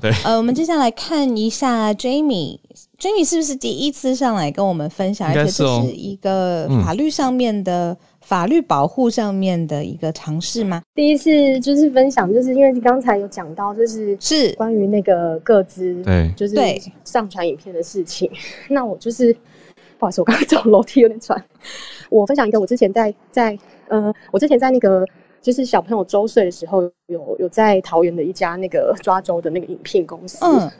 [0.00, 2.58] 对，呃，我们接下来看一下 Jamie。
[2.98, 5.28] Jamie 是不是第一次上来跟我们分享？
[5.28, 10.82] 而且这是一个法律上面的、嗯、法律保护上面的一个尝试吗？
[10.94, 16.54] 第一次就是分享，就是因为刚才有讲到，就是是关于那个各自，对，就是
[17.04, 18.30] 上传影片的事情。
[18.68, 19.34] 那我就是
[19.98, 21.42] 不好意思，我刚刚走楼梯有点喘。
[22.08, 25.06] 我分享一个，我之前在在呃，我之前在那个
[25.40, 30.38] 就是小朋友周岁的时候，有有在桃园的一家那个 抓周的那个影片公司。
[30.44, 30.70] 嗯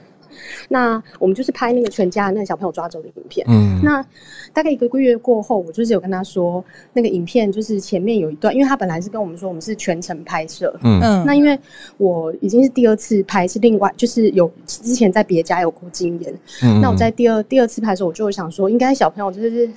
[0.69, 3.43] 那我们就是拍那个全家那个小朋友抓周的影片。
[3.49, 4.05] 嗯，那
[4.53, 10.77] 大概一个月过后，我就是有跟他说，那个影片就是前面有一段，因为他本来是跟我们说我们是全程拍摄。
[10.83, 11.25] 嗯嗯。
[11.25, 11.57] 那因为
[11.97, 16.31] 我已经是第二次拍，是另外就是有之前在别家有过经验。
[16.61, 16.81] 嗯。
[16.81, 19.67] 那我在第二第二次拍的时候，我就会想说，应该小朋友就是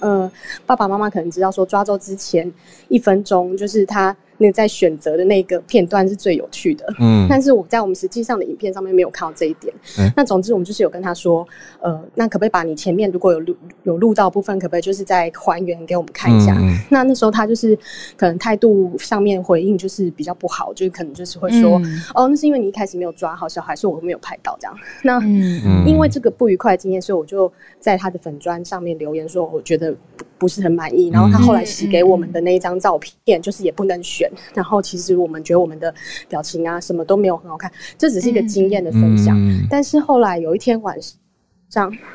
[0.00, 0.30] 呃
[0.66, 2.52] 爸爸妈妈可能知道说抓周之前
[2.88, 4.14] 一分钟就是他。
[4.42, 9.72] 那在选择的那个片段是最有趣的，嗯， 但是我在我们实际上的影片上面没有看到这一点。
[9.98, 11.46] 嗯，那总之我们就是有跟他说，
[11.80, 16.56] 呃，那可不可以把你前面如果有录有录到部分，可不可以就是再还原给我们看一下？
[16.58, 17.78] 嗯，那那时候他就是
[18.16, 24.74] 可能态度上面回应就是比较不好，就是可能就是会说，嗯，哦，那是因为你一开始没有抓好小孩，所以我没有拍到这样。
[25.02, 31.08] 那嗯，因为这个不愉快的经验，所以我就在他的粉砖上面留言说，我觉得不不是很满意。
[31.08, 34.30] 然后他后来洗给我们的那一张照片，就是也不能选。
[34.54, 35.92] 然后其实我们觉得我们的
[36.28, 39.36] 表情啊什么都没有很好看，这只是一个经验的分享。
[39.38, 41.18] 嗯、但是后来有一天晚上，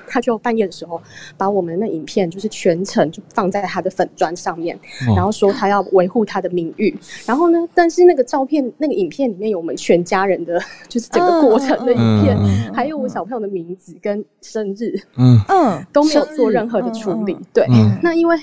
[0.08, 1.02] 他就半夜的时候
[1.38, 4.78] 把我们的影片就是全程就放在他的粉砖上面，
[5.16, 6.96] 然后说他要维护他的名誉。
[7.26, 12.38] 然后呢，但是那个照片那个影片里面有我们全家人的就是整个过程的影片，
[12.74, 17.38] 还有我小朋友的名字跟生日，嗯嗯都没有做任何的处理。
[17.54, 17.66] 对，
[18.02, 18.38] 那因为。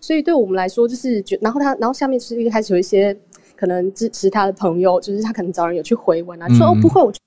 [0.00, 3.14] 所以对我们来说，就是觉，然后他，然后下面是一开始有一些
[3.56, 7.18] 可能支持他的朋友，就是他可能找人有去回文啊，嗯、说哦不会，我觉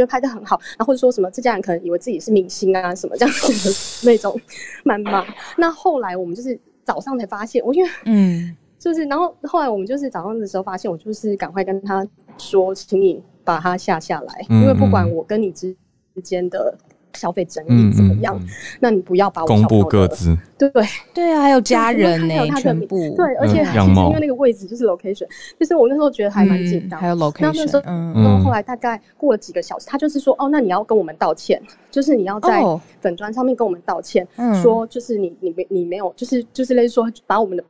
[0.00, 3.74] 得拍的很好，然后或者说什么这家人可能以为自己是明星啊什么这样子的
[4.10, 4.38] 那种
[4.84, 5.24] 谩骂。
[5.56, 12.06] 那后来我们就是早上才发现，我因为嗯， 就是然后后来我们就是早上的时候发现，我就是赶快跟他
[12.38, 15.74] 说，请你把他下下来，嗯、因为不管我跟你之
[16.14, 16.76] 之间的。
[17.14, 18.36] 消费争议怎么样？
[18.40, 18.48] 嗯嗯、
[18.80, 20.68] 那你不要把我公布各自，对。
[20.70, 22.96] 对对啊，还有家人呢，全部。
[23.16, 25.26] 对，而且其实因为那个位置就是 location，
[25.58, 27.00] 就是我那时候觉得还蛮紧张。
[27.00, 32.62] 还有 location，那那时候，嗯，然后后来大概过了几个小时，他就是说，哦，那你要跟我们道歉，就是你要在
[33.00, 34.26] 粉砖上面跟我们道歉，
[34.62, 37.64] 说就是你你没你没有，就是就是类似说把我们的。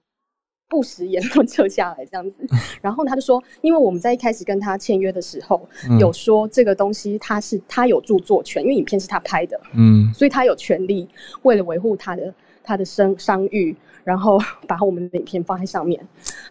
[0.71, 2.37] 不食言论撤下来这样子，
[2.81, 11.09] 然后他就说，因为我们在一开始跟他签约的时候，嗯、有说这个东西他是他有著作权，因为影片是他拍的，嗯，所以他有权利
[11.43, 16.01] 为了维护他的他的声商誉，然后 把我们的影片放在上面，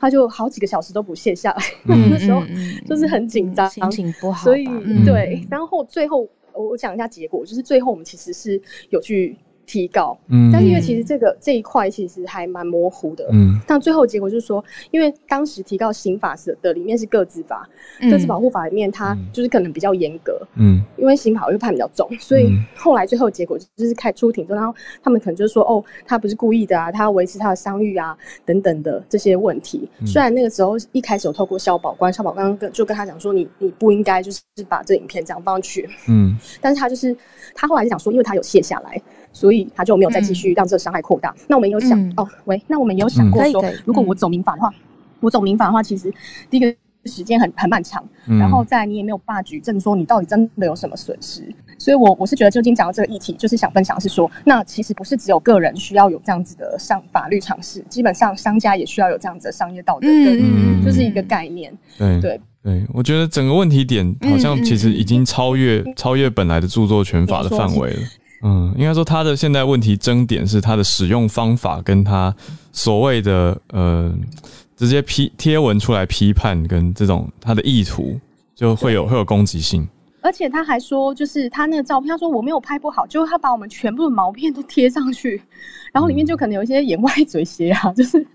[0.02, 2.44] 他就好几个小时都不卸下来， 嗯、那时候
[2.86, 9.38] 就是很紧张，心情不好，所以、嗯、对，然后最后我讲一下结果，就是最后我们其实是有去。
[9.70, 17.70] 提告，嗯，但是因为其实这个这一块其实还蛮模糊的，嗯，但最后结果就是说，因为当时提告刑法是的里面是各自法，
[18.10, 29.88] 各自保护法里面它就是可能比较严格，嗯，因为刑法又判比较重，所以后来最后结果就是开出庭，然后他们可能就是说，哦，他不是故意的啊，他要维持他的商誉啊等等的这些问题。
[30.04, 37.16] 虽然那个时候一开始有透过消保官，消保官跟就跟他讲说，你你不应该就是把这影片这样放上去，嗯，但是他就是
[37.54, 39.00] 他后来就想说，因为他有卸下来。
[39.32, 41.30] 所以他就没有再继续让这个伤害扩大。
[41.30, 44.74] 嗯、那我们有想、嗯、哦，喂，那我们有想过说，嗯、如果我走民法的话，
[45.20, 46.12] 我走民法的话，其实
[46.50, 46.76] 第一个
[47.06, 51.44] 时间很很漫长，嗯、然后再来你也没有办法举证说你到底真的有什么损失。
[51.78, 61.74] 所以我我是觉得，究竟讲到这个议题，就是想分享的是说，那其实不是只有个人需要有这样子的上法律常识，基本上商家也需要有这样子的商业道德，嗯，就是一个概念。
[61.98, 68.00] 对对对，我觉得整个问题点好像其实已经超越、嗯、超越本来的著作权法的范围了。
[68.42, 72.34] 嗯，应该说他的现在问题争点是他的使用方法，跟他
[72.72, 74.14] 所谓的呃
[74.76, 78.20] 直接批贴文出来批判，跟这种他的意图
[78.56, 79.88] 就会有会有攻击性。
[80.22, 85.42] 而且他还说，就是他那个照片，他说我没有拍不好，就是他把我们全部的毛片都贴上去，
[85.94, 88.26] 然后里面就可能有一些眼歪嘴斜啊， 就是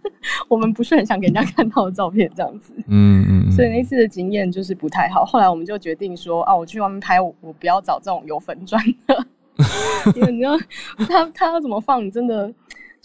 [0.49, 2.73] 我们不是很想给人家看到的照片这样子。
[2.89, 3.53] 嗯嗯。
[3.53, 9.27] 所以那次的经验就是不太好，后来我们就决定说，啊，我去外面拍，我我不要找这种有粉专的。
[10.15, 10.57] 因为你要，
[11.09, 12.53] 他他要怎么放，你真的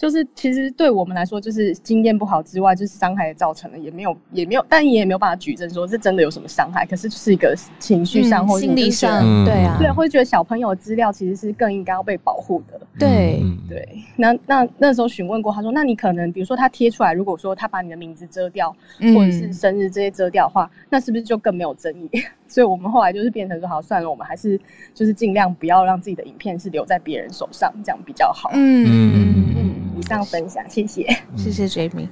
[0.00, 6.86] 就是其实对我们来说，就是经验不好之外，就是伤害也造成了也没有也没有，但也没有办法举证说是真的有什么伤害。
[6.86, 12.80] 可是就是一个情绪上或心理上，对啊，对，会觉得小朋友资料其实是更应该要被保护的。
[12.98, 13.86] 对对，
[14.16, 18.74] 那那那时候询问过，他说，那你可能比如说他贴出来，如果说他把你的名字遮掉，
[19.14, 22.08] 或者是生日这些遮掉的话，那是不是就更没有争议？
[22.48, 24.58] 所以我们后来就是变成说，好算了，我们还是
[24.94, 28.50] 就是尽量不要让自己的影片是留在别人手上，这样比较好。
[28.54, 29.59] 嗯嗯嗯，
[29.98, 32.08] 以上分享，谢谢，嗯、谢谢 Jamie。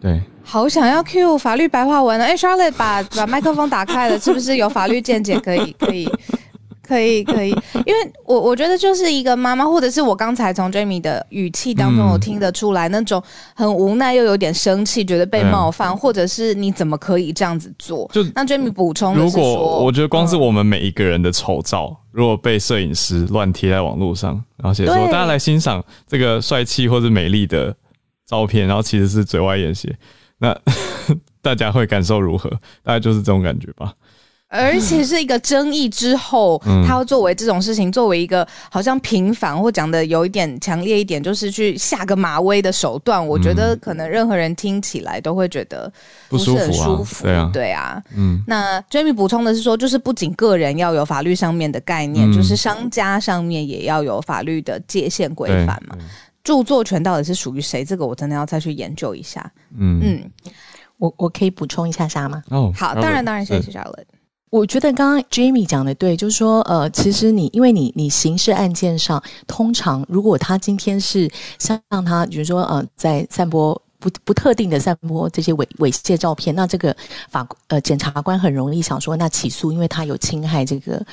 [0.00, 2.24] 对，好想要 cue 法律白话文啊！
[2.24, 6.08] 哎、欸、，Charlotte 把把麦克风打开了，是不是有法律见解可以可以？
[6.88, 7.50] 可以 可以，
[7.84, 13.22] 因为我我觉得就是一个妈妈，或者是我刚才从 Jamie 的语气当中，我听得出来那种
[13.54, 18.08] 很无奈又有点生气，觉得被冒犯，嗯、或者是你怎么可以这样子做？
[18.12, 27.76] 就那 Jamie 补充的是说，如果我觉得光是我们每一个人的丑照，嗯、如果被摄影师乱贴在网络上，然后写说大家来欣赏这个帅气或者美丽的
[28.26, 29.94] 照片，然后其实是嘴歪眼斜，
[30.38, 30.56] 那
[31.42, 32.48] 大家会感受如何？
[32.82, 33.92] 大概就是这种感觉吧。
[34.48, 43.20] 而且是一个争议之后，嗯、他要作为这种事情，作为一个好像平反或讲的有一点强烈一点，就是去下个马威的手段。
[43.20, 45.92] 嗯、我觉得可能任何人听起来都会觉得
[46.28, 47.24] 不是很舒服。
[47.24, 48.02] 对啊，对啊。
[48.16, 55.94] 嗯，那 Jamie 补充的是说，就是不仅个人要有法律上面的概念，嗯、就是商家上面也要有法律的界限规范嘛。
[56.42, 57.84] 著作权到底是属于谁？
[57.84, 59.52] 这个我真的要再去研究一下。
[59.76, 60.30] 嗯嗯，
[60.96, 62.42] 我我可以补充一下下吗？
[62.48, 64.06] 哦，好，当然当然，谢谢 Charlotte。
[64.50, 73.80] 我觉得刚刚 Jamie 讲的对，就是说，呃，其实你因为你你刑事案件上，通常如果他今天是像他，比如说，呃，在散播。
[74.00, 76.96] 不不特定的散播这些猥猥亵照片，那这个
[77.30, 81.04] 法呃检察官很容易想说，那起诉，因为他有侵害这个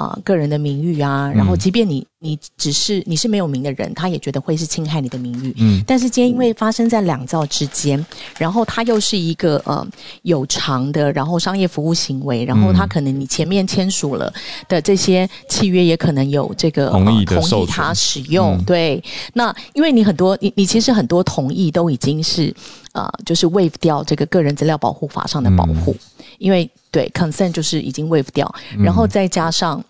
[0.00, 1.30] 啊、呃、个人的名誉啊。
[1.34, 5.52] 然后，即便你你只是你是没有名的人，他也觉得会是侵害你的名誉。
[5.58, 5.82] 嗯。
[5.86, 8.04] 但是今天因为发生在两造之间，
[8.38, 9.86] 然后他又是一个呃
[10.22, 14.32] 有偿的，然后商业服务行为，然后他可能你前面签署了
[14.68, 18.56] 的这些契约也可能有这个同意的同意他使用。
[18.56, 19.02] 嗯、对。
[19.34, 22.20] 那因为你很多你你其实很多同意都已经。
[22.30, 22.54] 是，
[22.92, 29.82] 呃，就是 waive 掉这个个人资料保护法上的保护，嗯、因为对 consent 就是已经 waive 掉，嗯、然后再加上，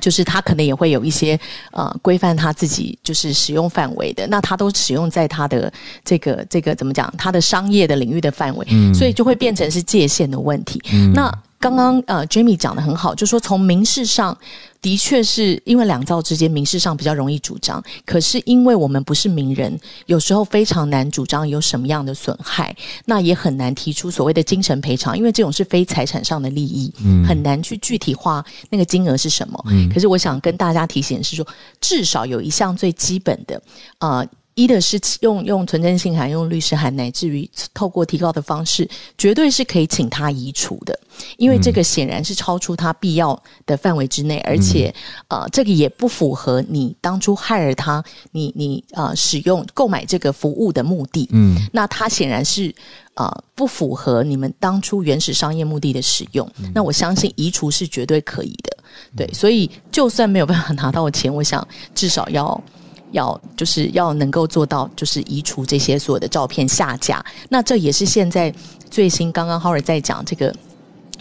[0.00, 1.38] 就是他可能也会有一些
[1.70, 5.72] 呃规范他自己就是使用范围的，那他都使用在他的
[6.04, 10.82] 这个这个怎么讲，他的商业的领域的范围，嗯、所以就会变成是界限的问题。
[10.92, 14.36] 嗯、那刚刚呃，Jamie 讲的很好，就是说从民事上
[14.82, 29.64] 的确是因为两造之间民事上比较容易主张，可是因为我们不是名人，有时候非常难主张有什么样的损害，那也很难提出所谓的精神赔偿，因为这种是非财产上的利益，嗯，很难去具体化那个金额是什么。
[29.68, 31.46] 嗯，可是我想跟大家提醒是说，
[31.80, 33.62] 至少有一项最基本的，
[34.00, 34.26] 呃。
[34.54, 40.98] 一的是用用存证信函、用律师函，乃至于透过提告的方式，绝对是可以请他移除的，
[41.38, 44.94] 因为这个显然是超出他必要的范围之内，而且
[45.28, 51.28] 呃，这个也不符合你当初害了他，你你呃使用购买这个服务的目的。
[51.32, 52.74] 嗯，那他显然是
[53.14, 56.46] 呃不符合你们当初原始商业目的的使用。
[56.74, 58.76] 那我相信移除是绝对可以的。
[59.16, 62.62] 对，所以就算没有办法拿到钱，我想至少要
[63.12, 67.24] 要就是要能够做到，就是移除这些所有的照片下架。
[67.48, 68.52] 那这也是现在
[68.90, 70.54] 最新刚刚 Howard 在讲这个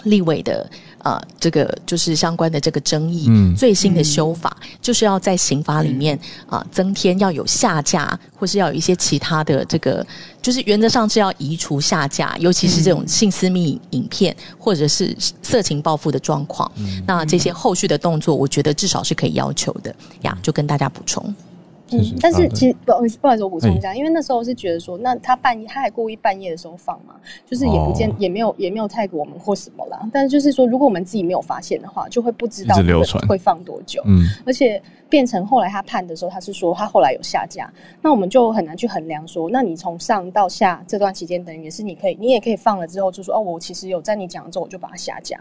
[0.04, 0.70] 立委的。
[1.04, 6.16] 啊，这个就是相关的这个争议，嗯、最新的修法、嗯、就是要在刑法里面
[6.46, 10.06] 啊、呃、增添要有下架，或是要有一些其他的这个，
[10.44, 16.72] 就是原则上是要移除下架，尤其是这种性私密影片、嗯、或者是色情报复的状况。
[16.76, 21.34] 嗯、那这些后续的动作，我觉得至少是可以要求的呀，就跟大家补充。
[21.92, 27.16] 嗯，但是其实不好意思，不好意思，我补充一下，因为那时候是觉得说，那他半夜他还故意半夜的时候放嘛，
[27.46, 30.10] 就是也不见、哦、也没有也没有 tag 我们或什么啦。
[30.12, 32.76] 但是就是说，如果我们自己没有发现的话，就会不知道
[33.28, 34.02] 会放多久。
[34.06, 37.72] 嗯，而且变成后来他判的时候，他是说他后来有下架，
[38.02, 45.38] 那我们就很难去衡量说，那你从上到下这段期间，等于也是你可以，你也可以放了之后就说哦，我其实有在你讲之后我就把它下架。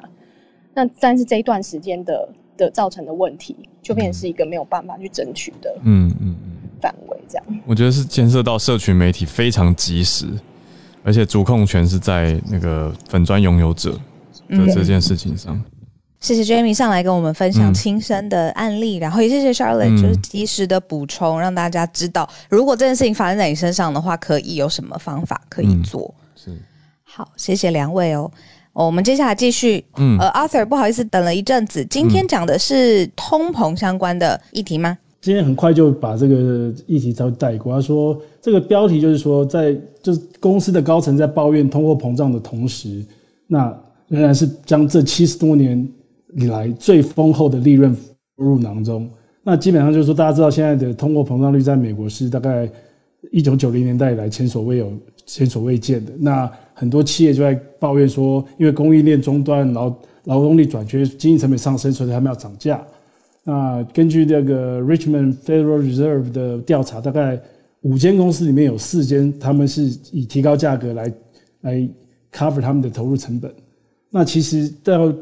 [0.74, 2.28] 那但是这一段时间的。
[2.64, 6.50] 的造成的问题，就变成是一个没有办法去争取的，嗯嗯嗯
[6.80, 7.44] 范围这样。
[7.66, 10.26] 我觉得是牵涉到社群媒体非常及时，
[11.02, 13.92] 而且主控权是在那个粉砖拥有者
[14.48, 15.60] 的这件事情上。
[16.20, 26.14] 谢谢 Jamie 上来跟我们分享亲身的案例，嗯、然后也谢谢 Charlotte 就是及时的补充，让大家知道如果这件事情发生在你身上的话，可以有什么方法可以做。
[26.18, 26.62] 嗯、是，
[27.04, 28.30] 好，谢谢两位哦。
[28.72, 29.84] 哦、我们接下来继续。
[29.96, 31.84] 嗯，呃，Arthur，不好意思，等了一阵子。
[31.86, 34.96] 今天讲的是通膨相关的议题吗？
[35.20, 37.74] 今天很快就把这个议题稍微带过。
[37.74, 43.04] 他说，这个标题就是说，在就是公司的高层在抱怨通货膨胀的同时，
[43.46, 43.76] 那
[44.08, 45.86] 仍然是将这七十多年
[46.36, 47.94] 以来最丰厚的利润
[48.36, 49.06] 投入囊中。
[49.42, 52.66] 那基本上就是说，大家知道现在的通货膨胀率在美国是大概
[53.30, 54.90] 一九九零年代以来前所未有、
[55.32, 56.12] 前所未见的。
[56.18, 62.84] 那很多企业就在抱怨说，因为供应链中断，劳劳动力短缺，经济成本上升，所以他们要涨价。
[63.44, 67.40] 那根据这个 Richmond Federal Reserve 的调查，大概
[67.82, 71.12] 五间公司里面有四间，他们是以提高价格来
[71.60, 71.88] 来
[72.32, 73.52] cover 他们的投入成本。
[74.10, 75.12] 那其实到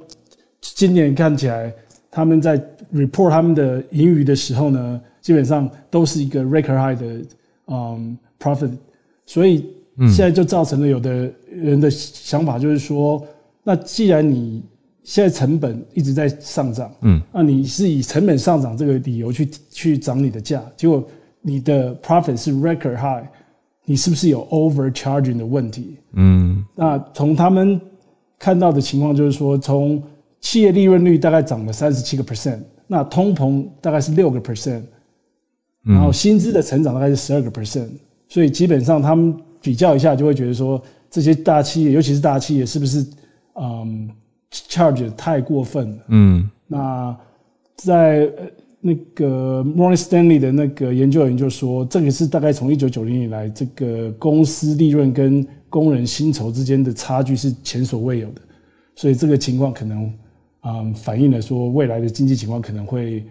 [0.61, 1.73] 今年看起来，
[2.11, 2.59] 他们在
[2.95, 7.21] report 他们的盈余的时候呢，基本上都是一个 record high 的
[7.67, 8.71] 嗯 profit，
[9.27, 9.67] 所以。
[10.07, 13.27] 现在就造成了有的人的想法就是说，
[13.65, 14.63] 那既然你
[15.03, 21.05] 现在成本一直在上涨，嗯，那你是以成本上涨这个理由去去涨你的价，结果
[21.43, 23.27] 你的 profit 是 record high，
[23.85, 25.97] 你是不是有 overcharging 的问题？
[26.13, 27.81] 嗯，那从他们
[28.39, 30.01] 看到的情况就是说，从
[30.41, 34.83] 企业利润率大概涨了三十七个 percent，那通膨大概是六个 percent，
[35.83, 37.89] 然后薪资的成长大概是十二个 percent，
[38.29, 39.37] 所以基本上他们。
[39.61, 40.81] 比较一下，就会觉得说
[41.11, 43.07] 这些大企业，尤其是大企业，是不是
[43.61, 44.11] 嗯
[44.51, 46.05] charge 太过分了？
[46.09, 47.17] 嗯，那
[47.77, 48.31] 在
[48.81, 58.41] 那个 Morgan Stanley 的那个研究员就说，这个是大概从一九九零年来，这个公司利润跟工人薪酬之间的差距是前所未有的，
[58.95, 60.13] 所以这个情况可能
[60.63, 63.25] 嗯反映了说未来的经济情况可能会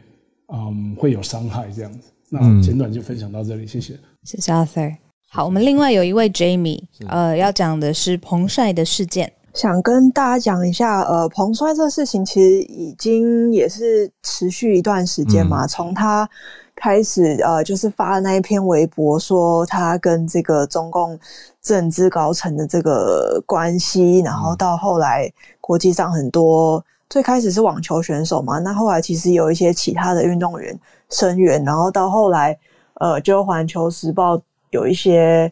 [0.54, 2.12] 嗯会有伤害这样子。
[2.30, 3.98] 那简短就分享到这里，谢谢。
[4.24, 5.07] 谢谢 Arthur。
[5.30, 16.30] 好，我们另外有一位 Jamie，呃，要讲的是彭帅的事件，想跟大家讲一下，呃，彭帅这个事情其实已经也是持续一段时间嘛，从、嗯、他
[16.76, 21.20] 开始，呃，就是发了那一篇微博说他跟这个中共
[21.62, 32.58] 政治高层的这个关系，然后到后来国际上很多，最开始是网球选手嘛，那后来其实有一些其他的运动员声援，然后到后来，
[33.02, 34.42] 呃，就环球时报。
[34.72, 35.52] 有一些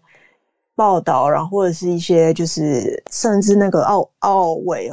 [0.75, 4.91] 报道，然后或者是一些就是甚至那个奥奥委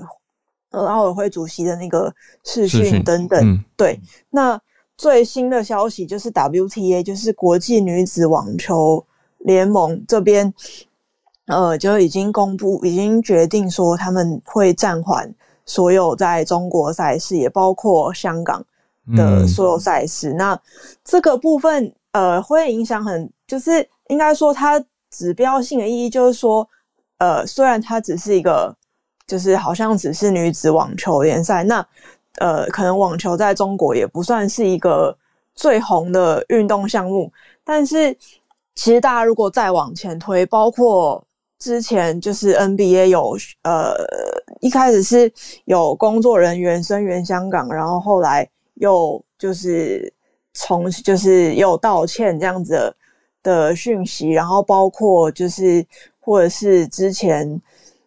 [0.70, 2.14] 呃奥委会主席的那个
[2.44, 4.00] 视讯等等，嗯、对。
[4.30, 4.60] 那
[4.96, 9.04] 最新的消息就是 WTA，就是国际女子网球
[9.38, 10.54] 联盟这边，
[11.46, 15.34] 呃，就已经公布，已经决定说他们会暂缓
[15.66, 18.64] 所有在中国赛事，也包括香港
[19.16, 20.32] 的所有赛事。
[20.32, 20.60] 嗯、那
[21.02, 23.84] 这个部分呃会影响很就是。
[24.12, 24.78] 应该说，它
[25.10, 26.68] 指标性的意义就是说，
[27.16, 28.76] 呃，虽然它只是一个，
[29.26, 31.86] 就是好像只是女子网球联赛，那
[32.36, 35.16] 呃，可能网球在中国也不算是一个
[35.54, 37.32] 最红的运动项目，
[37.64, 38.14] 但是
[38.74, 41.24] 其实大家如果再往前推，包括
[41.58, 43.94] 之前就是 NBA 有呃，
[44.60, 45.32] 一开始是
[45.64, 50.12] 有工作人员声援香港，然后后来又就是
[50.52, 52.94] 从就是又道歉这样子的。
[53.43, 55.84] 的讯息，然后包括就是
[56.20, 57.61] 或者是之前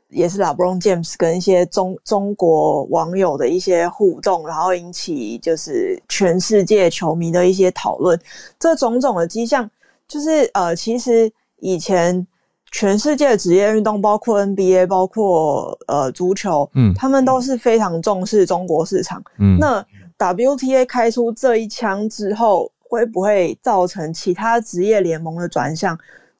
[0.09, 8.19] 也是 LeBron James 跟一些中中国网友的一些互动，然后引起就是全世界球迷的一些讨论。
[8.59, 9.69] 这种种的迹象，
[10.07, 11.29] 就是呃，其实
[11.59, 12.25] 以前
[12.71, 19.21] 全世界的职业运动，包括 NBA，包括呃足球，嗯，他们都是非常重视中国市场。
[19.39, 19.85] 嗯，那
[20.17, 25.97] WTA 开出这一枪之后，会不会造成其他职业联盟的转向？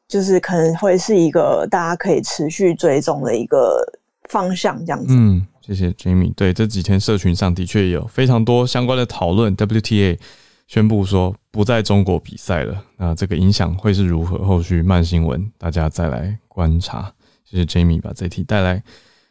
[0.08, 3.84] 就是可能会是一个大家可以持续追踪的一个
[4.30, 5.08] 方向，这样子。
[5.10, 6.32] 嗯，谢谢 Jamie。
[6.36, 9.58] 对，这几天社群上的确有非常多相关的讨论。
[9.58, 10.20] WTA
[10.68, 14.38] 宣布说不在中国比赛了，那这个影响会是如何？
[14.46, 17.12] 后续慢新闻大家再来观察。
[17.44, 18.84] 谢谢 Jamie 把这题带来。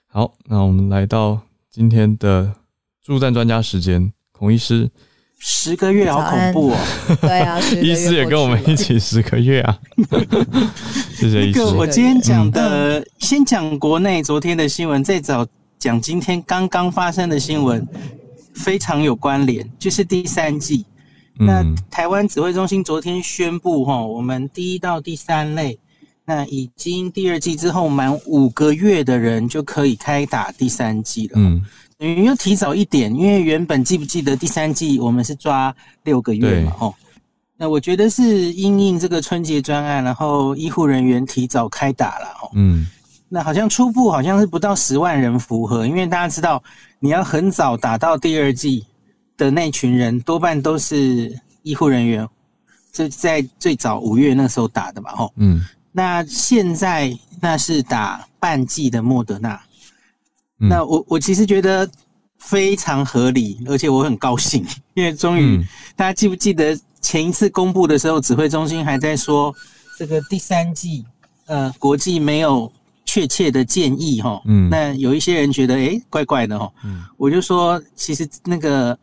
[0.09, 2.53] 好，那我们来到今天的
[3.01, 4.91] 助战专家时间，孔医师。
[5.47, 6.77] 十个月好恐怖哦！
[7.21, 9.79] 对啊， 医师也跟我们一起十个月啊。
[11.15, 11.59] 谢谢医师。
[11.59, 15.47] 那个我今天讲的，嗯、先讲国内昨天的新闻，再找
[15.79, 17.87] 讲今天刚刚发生的新闻，
[18.55, 20.87] 非常有关联，就是第三季。
[21.39, 25.79] 嗯、那台湾指挥中心昨天宣布，哈，我们第一到第三类，
[26.25, 31.33] 那已经第二季之后满五个月的人就可以开打第三季了。
[31.37, 31.61] 嗯。
[32.01, 36.73] 嗯，要提早一点，因为原本记不记得第三季我们是抓六个月嘛？
[36.81, 36.95] 哦，
[37.57, 42.27] 那我觉得是因应这个春节专案，然后医护人员提早开打了。
[42.43, 42.87] 哦，嗯，
[43.29, 46.63] 那好像初步好像是不到十万人符合，因为大家知道
[46.99, 48.85] 你要很早打到第二季
[49.37, 51.33] 的那群人，多半都是
[51.63, 52.29] 医护人员，
[52.93, 55.13] 这在最早五月那时候打的嘛？
[55.13, 59.61] 吼，嗯，那现在那是打半季的莫德纳。
[60.69, 61.89] 那我我其实觉得
[62.39, 65.65] 非常合理，而且我很高兴， 因为终于、嗯、
[65.97, 69.55] 大家记不记得前一次公布的时候，指挥中心还在说
[69.99, 71.05] 这个第三季，
[71.47, 72.71] 呃，国际没有
[73.05, 74.41] 确切的建议哈。
[74.47, 74.69] 嗯。
[74.69, 76.71] 那有一些人觉得诶怪怪的哈。
[76.85, 77.05] 嗯。
[77.17, 78.99] 我就说，其实那个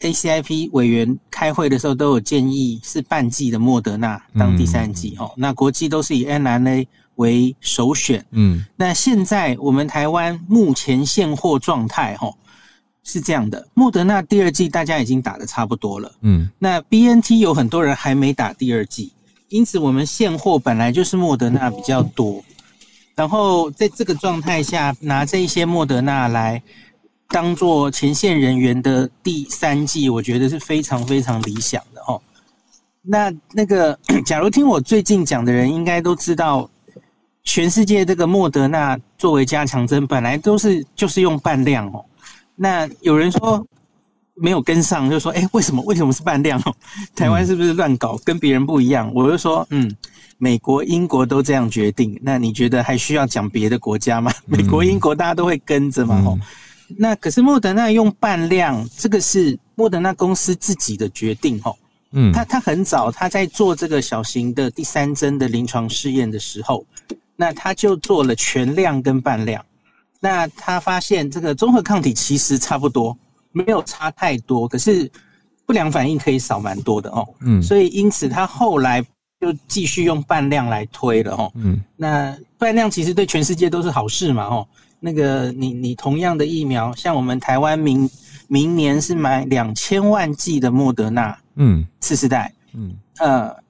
[0.00, 5.30] ACIP 委员开会的时候都有建议是半剂的莫德纳当第三季哦。
[5.30, 6.86] 嗯、那国际都是以 mRNA
[7.16, 12.36] 为首选，嗯，那现在我们台湾目前现货状态，吼，
[13.04, 19.12] 是这样的，莫德纳第二季大家已经打的差不多了，嗯，那 BNT 有很多人还没打第二季，
[19.48, 22.42] 因此我们现货本来就是莫德纳比较多，
[23.14, 26.62] 然后在这个状态下拿这一些莫德纳来
[27.28, 32.20] 当做前线人员的第三季，我觉得是非常非常理想的，哦。
[33.04, 36.70] 那那个， 假如听我最近讲的人，应该都知道。
[37.44, 42.04] 全世界这个莫德纳作为加强针，本来都是就是用半量哦。
[42.54, 43.66] 那有人说
[44.34, 45.82] 没有跟上，就说：“诶，为什么？
[45.82, 46.74] 为什么是半量哦？
[47.16, 49.94] 台湾是不是乱搞，跟别人不一样？”我就说：“嗯，
[50.38, 54.32] 美国、英国都这样决定，那你觉得还需要讲别的国家吗？
[54.46, 56.22] 美国、英国大家都会跟着嘛？
[56.24, 56.38] 哦，
[56.96, 61.74] 那可是莫德纳用半量，这个是莫德纳公司自己的决定哦。
[62.12, 66.84] 嗯，他他很早他在做这个小型的第三针的临床试验的时候。
[67.42, 69.60] 那他就做了全量跟半量，
[70.20, 73.18] 那他发现这个综合抗体其实差不多，
[73.50, 75.10] 没有差太多，可是
[75.66, 77.28] 不良反应可以少蛮多的哦。
[77.40, 79.02] 嗯，所以因此他后来
[79.40, 81.50] 就继续用半量来推了哦。
[81.56, 84.64] 嗯，那半量其实对全世界都是好事嘛哦。
[85.00, 88.08] 那个你你同样的疫苗，像我们台湾明
[88.46, 93.61] 明年是买两千万剂的莫德纳，嗯，次世代，嗯呃。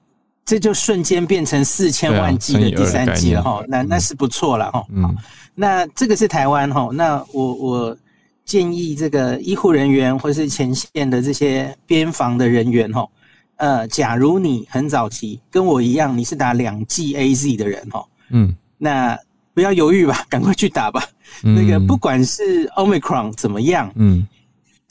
[0.45, 4.85] 这就瞬间变成四千万剂的第三剂了哈，那那是不错了哈。
[4.93, 5.15] 嗯，
[5.55, 7.97] 那这个是台湾哈，那我我
[8.43, 13.07] 建议这个医护人员或是前线的这些边防的人员哈，
[13.55, 19.17] 呃，假如你很早期跟我一样，你是打两剂 AZ 的人哈，嗯，那
[19.53, 21.01] 不要犹豫吧，赶快去打吧。
[21.41, 24.27] 那个不管是 Omicron 怎么样，嗯。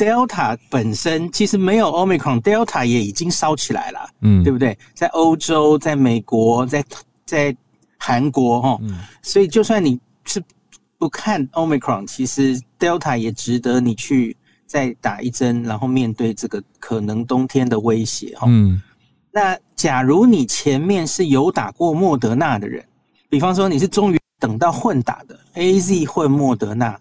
[0.02, 4.76] Delta 本身其实没有 Omicron，Delta 也已经烧起来了，嗯，对不对？
[4.94, 6.84] 在欧洲、在美国、在
[7.24, 7.56] 在
[7.96, 10.42] 韩国，哈，嗯，所以就算你是
[10.98, 14.36] 不看 Omicron，其实 Delta 也值得你去
[14.66, 18.82] 再打一针，然后面对这个可能冬天的威胁，哈，嗯。
[19.30, 22.84] 那假如你前面是有打过莫德纳的人，
[23.28, 26.98] 比方说你是终于等到混打的 AZ 混莫德纳，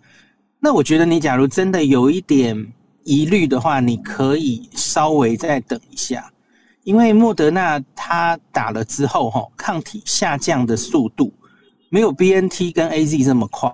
[0.60, 2.72] 那我觉得你假如真的有一点。
[3.04, 6.32] 疑虑的话，你可以稍微再等一下，
[6.84, 11.34] 因为莫德纳它打了之后，哈，抗体下降的速度
[11.90, 13.70] 没有 BNT 跟 AZ 这么快，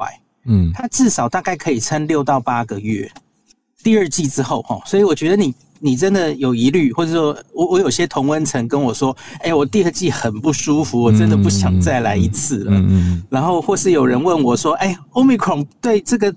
[0.45, 3.11] 嗯，它至少大概可以撑六到八个月。
[3.83, 12.71] 第二季之后，哈，所以我觉得你你真的有疑虑，或者说我我有些同温层跟我说，哎，我第二季很不舒服，我真的不想再来一次了。
[12.71, 13.23] 嗯嗯。
[13.29, 16.33] 然后或是有人问我说，哎，Omicron 对这个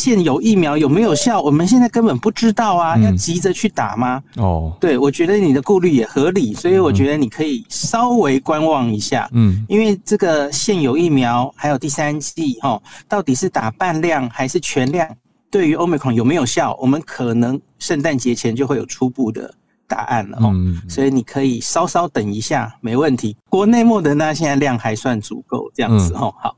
[0.00, 1.42] 现有疫苗有没有效？
[1.42, 4.22] 我们现在根本不知道啊，要急着去打吗？
[4.38, 9.28] 哦，对，我觉得你的顾虑也合理，所以我觉得你可以稍微观望一下。
[9.32, 15.06] 嗯，因为这个现有疫苗还有第三剂，哈，到底是打半量还是全量？
[15.50, 19.52] 对于 Omicron 有没有效，我们可能圣诞节前就会有初步的
[19.86, 20.52] 答案了哦。
[20.54, 23.36] 嗯，所以你可以稍稍等一下，没问题。
[23.50, 26.32] 国内莫德纳现在量还算足够，这样子哦。
[26.40, 26.56] 好，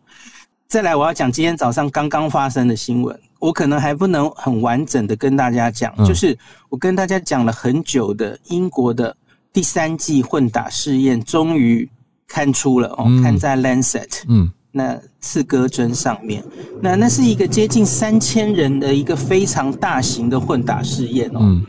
[0.72, 6.34] 再来我要讲今天早上刚刚发生的新闻，我可能还不能很完整的跟大家讲，就是
[6.70, 9.14] 我跟大家讲了很久的英国的
[9.52, 11.86] 第三季混打试验，终于
[12.26, 14.22] 看出了哦，看在 Lancet。
[14.28, 14.50] 嗯。
[14.70, 16.42] 那刺胳针上面，
[16.80, 21.62] 那那是一个接近三千人的一个非常大型的混打试验哦，嗯，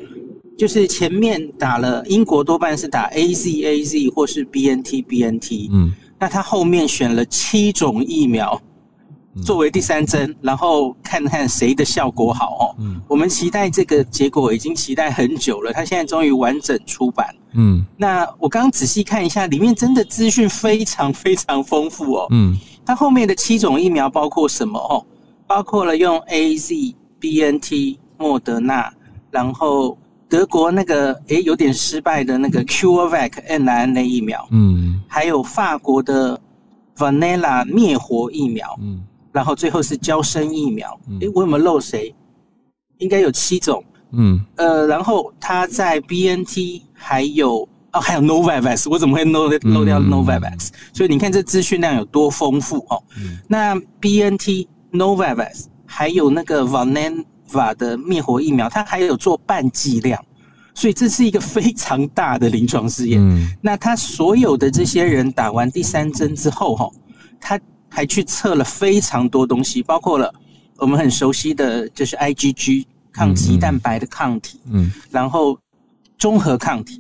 [0.58, 8.58] 就是前面打了英国多半是打 A Z A Z 或是 B N T B N T，嗯，那他后面选了七种疫苗
[9.42, 22.58] 作为第三针，然后看看谁的效果好哦，嗯，我们期待这个结果已经期待很久了，它现在终于完整出版，嗯，那我刚刚仔细看一下，里面真的资讯非常非常丰富哦，嗯。
[22.86, 24.78] 它后面的七种疫苗包括什么？
[24.78, 25.06] 哦，
[25.48, 28.92] 包括了用 A Z、B N T、莫德纳，
[29.32, 36.38] 然后德国那个诶有点失败的那个 CureVac mRNA 疫苗，嗯，还有法国的
[36.98, 39.02] Vanilla 灭活疫苗，嗯，
[39.34, 42.16] 然后最后是交生疫苗，诶，我有没有漏谁？
[43.00, 47.68] 应该有七种，嗯，呃，然后它在 B N T 还有。
[47.96, 50.70] 哦，还有 Novavax，我怎么会漏漏掉 Novavax？
[50.70, 53.00] 嗯，所以你看这资讯量有多丰富哦。
[53.20, 60.20] 嗯，那 BNT Novavax 还有那个 Valneva 的灭活疫苗，它还有做半剂量，
[60.74, 63.22] 所以这是一个非常大的临床试验。
[63.22, 66.90] 嗯，那他所有的这些人打完第三针之后，哈，
[67.40, 67.60] 他
[67.94, 70.34] 还去测了非常多东西，包括了
[70.78, 75.58] 我们很熟悉的就是 IgG 抗肌蛋白的抗体，嗯，然后
[76.18, 77.00] 中和抗体。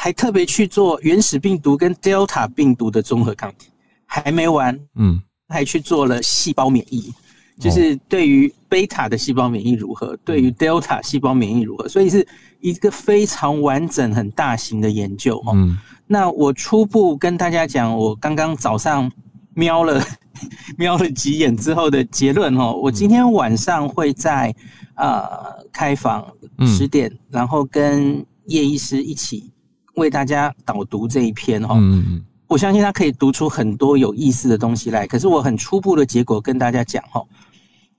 [0.00, 3.68] 还特别去做原始病毒跟 Delta 病毒的综合抗体，
[4.06, 7.12] 还没完，嗯，还去做了细胞免疫，
[7.58, 12.24] 就是对于贝塔的细胞免疫如何，对于 Delta 细胞免疫如何，所以是
[12.60, 15.50] 一个非常完整、很大型的研究哦。
[15.56, 15.76] 嗯，
[16.06, 19.10] 那我初步跟大家讲，我刚刚早上
[19.58, 20.00] 瞄了
[20.78, 24.54] 瞄了几眼之后的结论哦，我今天晚上会在
[24.94, 25.28] 呃
[25.72, 26.24] 开房
[26.60, 29.52] 十点，然后跟叶医师一起。
[29.96, 35.08] 为大家导读这一篇哦，嗯，我相信他可以读出很多有意思的东西来。
[35.08, 37.26] 可是我很初步的结果跟大家讲哦，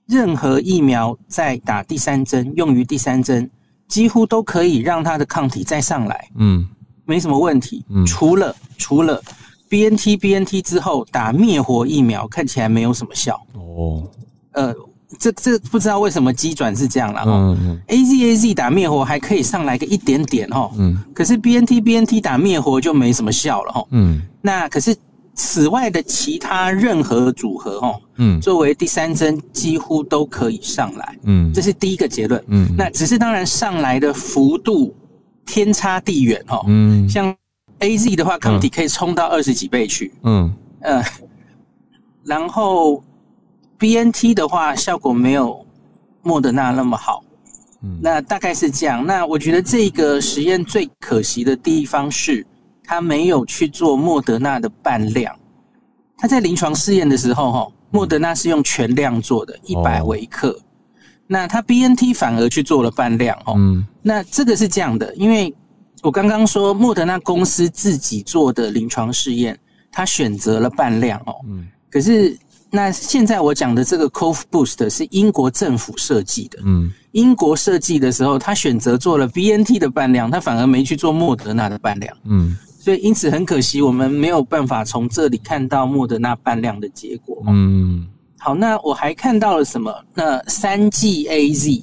[0.06, 3.50] 任何疫苗在打第三针，用于第三针，
[3.86, 6.66] 几乎都可以让它的抗体再上来，嗯，
[7.04, 7.84] 没什么问题。
[7.90, 9.22] 嗯，除了除了
[9.70, 14.04] BNT BNT 之后打灭活疫苗看起来没有什么效哦，
[14.52, 14.74] 呃。
[15.18, 17.32] 这这不知道为什么机转是这样了哈。
[17.32, 17.82] 嗯嗯。
[17.88, 20.70] A Z A Z 打灭活还可以上来个一点点哈。
[20.78, 20.96] 嗯。
[21.12, 23.84] 可是 B N T B N T 打灭活就没什么效了哈。
[23.90, 24.22] 嗯。
[24.40, 24.96] 那可是
[25.34, 31.18] 此外的其他任何组合哈，嗯，作为第三针几乎都可以上来。
[31.24, 31.52] 嗯。
[31.52, 32.40] 这是第一个结论。
[32.46, 32.72] 嗯。
[32.78, 34.94] 那只是当然上来的幅度
[35.44, 36.62] 天差地远哈。
[36.68, 37.08] 嗯。
[37.08, 37.34] 像
[37.80, 40.12] A Z 的话，抗体可以冲到二十几倍去。
[40.22, 40.54] 嗯。
[40.80, 41.02] 呃。
[42.24, 43.02] 然后。
[43.80, 45.64] B N T 的话，效果没有
[46.20, 47.24] 莫德纳那么好，
[47.82, 49.06] 嗯，那大概是这样。
[49.06, 52.46] 那我觉得这个实验最可惜的地方是，
[52.84, 55.34] 他没有去做莫德纳的半量。
[56.18, 60.50] 他在临床试验的时候，哈，莫德纳是用全量做的，一百微克。
[60.50, 60.60] 哦，
[61.26, 65.54] 那他 B N T 反而去做了半量，哦，嗯，那这个是这样的，因为
[66.02, 69.58] 我刚刚说莫德纳公司自己做的临床试验，
[69.92, 72.36] 他选择了半量，哦，嗯，可是。
[72.72, 76.60] 那现在我讲的这个 Cov Boost 是英国政府设计的。
[76.64, 82.16] 嗯，英国设计的时候，他选择做了 BNT 的半量，他反而没去做莫德纳的半量。
[82.26, 87.42] 嗯，所以因此很可惜，我们没有办法从这里看到莫德纳半量的结果。
[87.48, 88.06] 嗯，
[88.38, 89.92] 好，那我还看到了什么？
[90.14, 91.82] 那三剂 AZ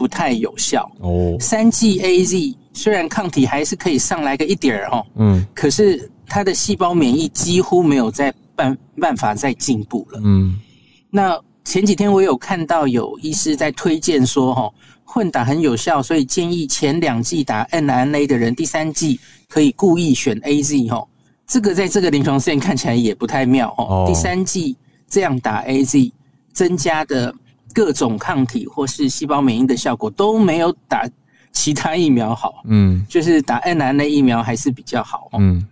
[0.00, 0.90] 不太有效。
[1.00, 5.06] 哦，三剂 AZ 虽然抗体还是可以上来个一点儿哦。
[5.16, 8.32] 嗯，可是它的细胞免疫几乎没有在。
[8.60, 10.20] 办办法再进步了。
[10.22, 10.60] 嗯，
[11.08, 14.70] 那前几天我有看到有医师在推荐说，哈，
[15.02, 21.02] 混打很有效，所以建议前两剂打 mRNA 的人，第三剂可以故意选 AZ，哈，
[21.46, 24.76] 这个在这个临床试验看起来也不太妙，哦，第三剂
[25.08, 26.12] 这样打 AZ，
[26.52, 27.34] 增加的
[27.72, 31.08] 各种抗体或是细胞免疫的效果都没有打
[31.52, 32.62] 其他疫苗好。
[32.64, 35.28] 嗯，就是打 n r n a 疫苗还是比较好。
[35.38, 35.66] 嗯，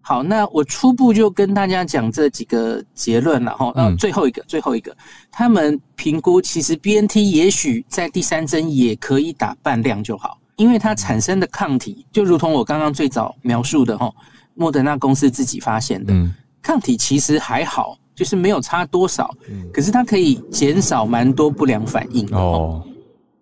[0.00, 3.72] 好，那我初步就跟大家讲这几个结论了哈。
[3.74, 4.96] 嗯，最后一个，最后一个，
[5.32, 14.12] 他们评估其实 BNT 也许在第三针也可以打半量就好，因为它产生的抗体就如同我刚刚最早描述的哈，
[14.54, 16.32] 莫德纳公司自己发现的，嗯，
[16.62, 17.98] 抗体其实还好。
[18.14, 22.86] 就是没有差多少，嗯、可是它可以减少蛮多不良反应哦。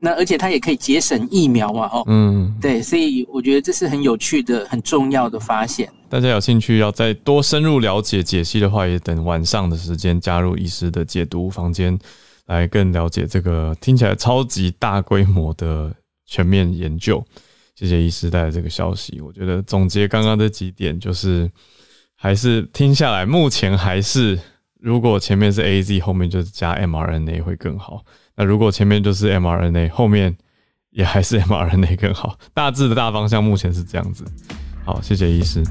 [0.05, 5.89] 那而且它也可以节省疫苗嘛，哦，嗯，对，所以我觉得这是很有趣的、很重要的发现。
[6.09, 11.97] 大家有兴趣要再多深入了解解析的话，也等晚上的时间加入医师的解读房间，
[12.47, 15.95] 来更了解这个听起来超级大规模的
[16.27, 17.25] 全面研究。
[17.77, 19.21] 谢谢医师带来这个消息。
[19.21, 21.49] 我觉得总结刚刚这几点，就是
[22.17, 24.37] 还是听下来，目前还是。
[24.83, 28.03] 如果前面是 AZ，后面就是加 mRNA 会更好。
[28.35, 30.37] 那如果前面就是 mRNA，后面
[30.91, 32.37] 也还是 mRNA 更好。
[32.53, 34.25] 大致的大方向目前是这样子。
[34.85, 35.63] 好，谢谢医师，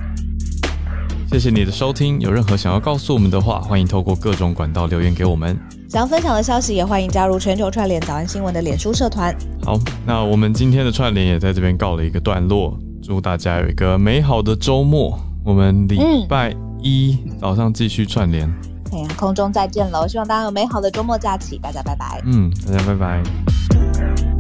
[1.29, 2.21] 谢谢你的收听。
[2.21, 5.59] 有任何想要告诉我们的话，欢迎透过各种管道留言给我们。
[5.89, 9.35] 想要分享的消息，也欢迎加入全球串联早安新闻的脸书社团。
[9.61, 12.79] 好，那我们今天的串联也在这边告了一个段落。
[13.03, 15.19] 祝大家有一个美好的周末。
[15.43, 15.99] 我们礼
[16.29, 18.70] 拜一早上继续串联。
[18.91, 22.21] 哎呀空中再见喽希望大家有美好的周末假期大家拜拜。
[22.25, 24.30] 嗯大家拜拜。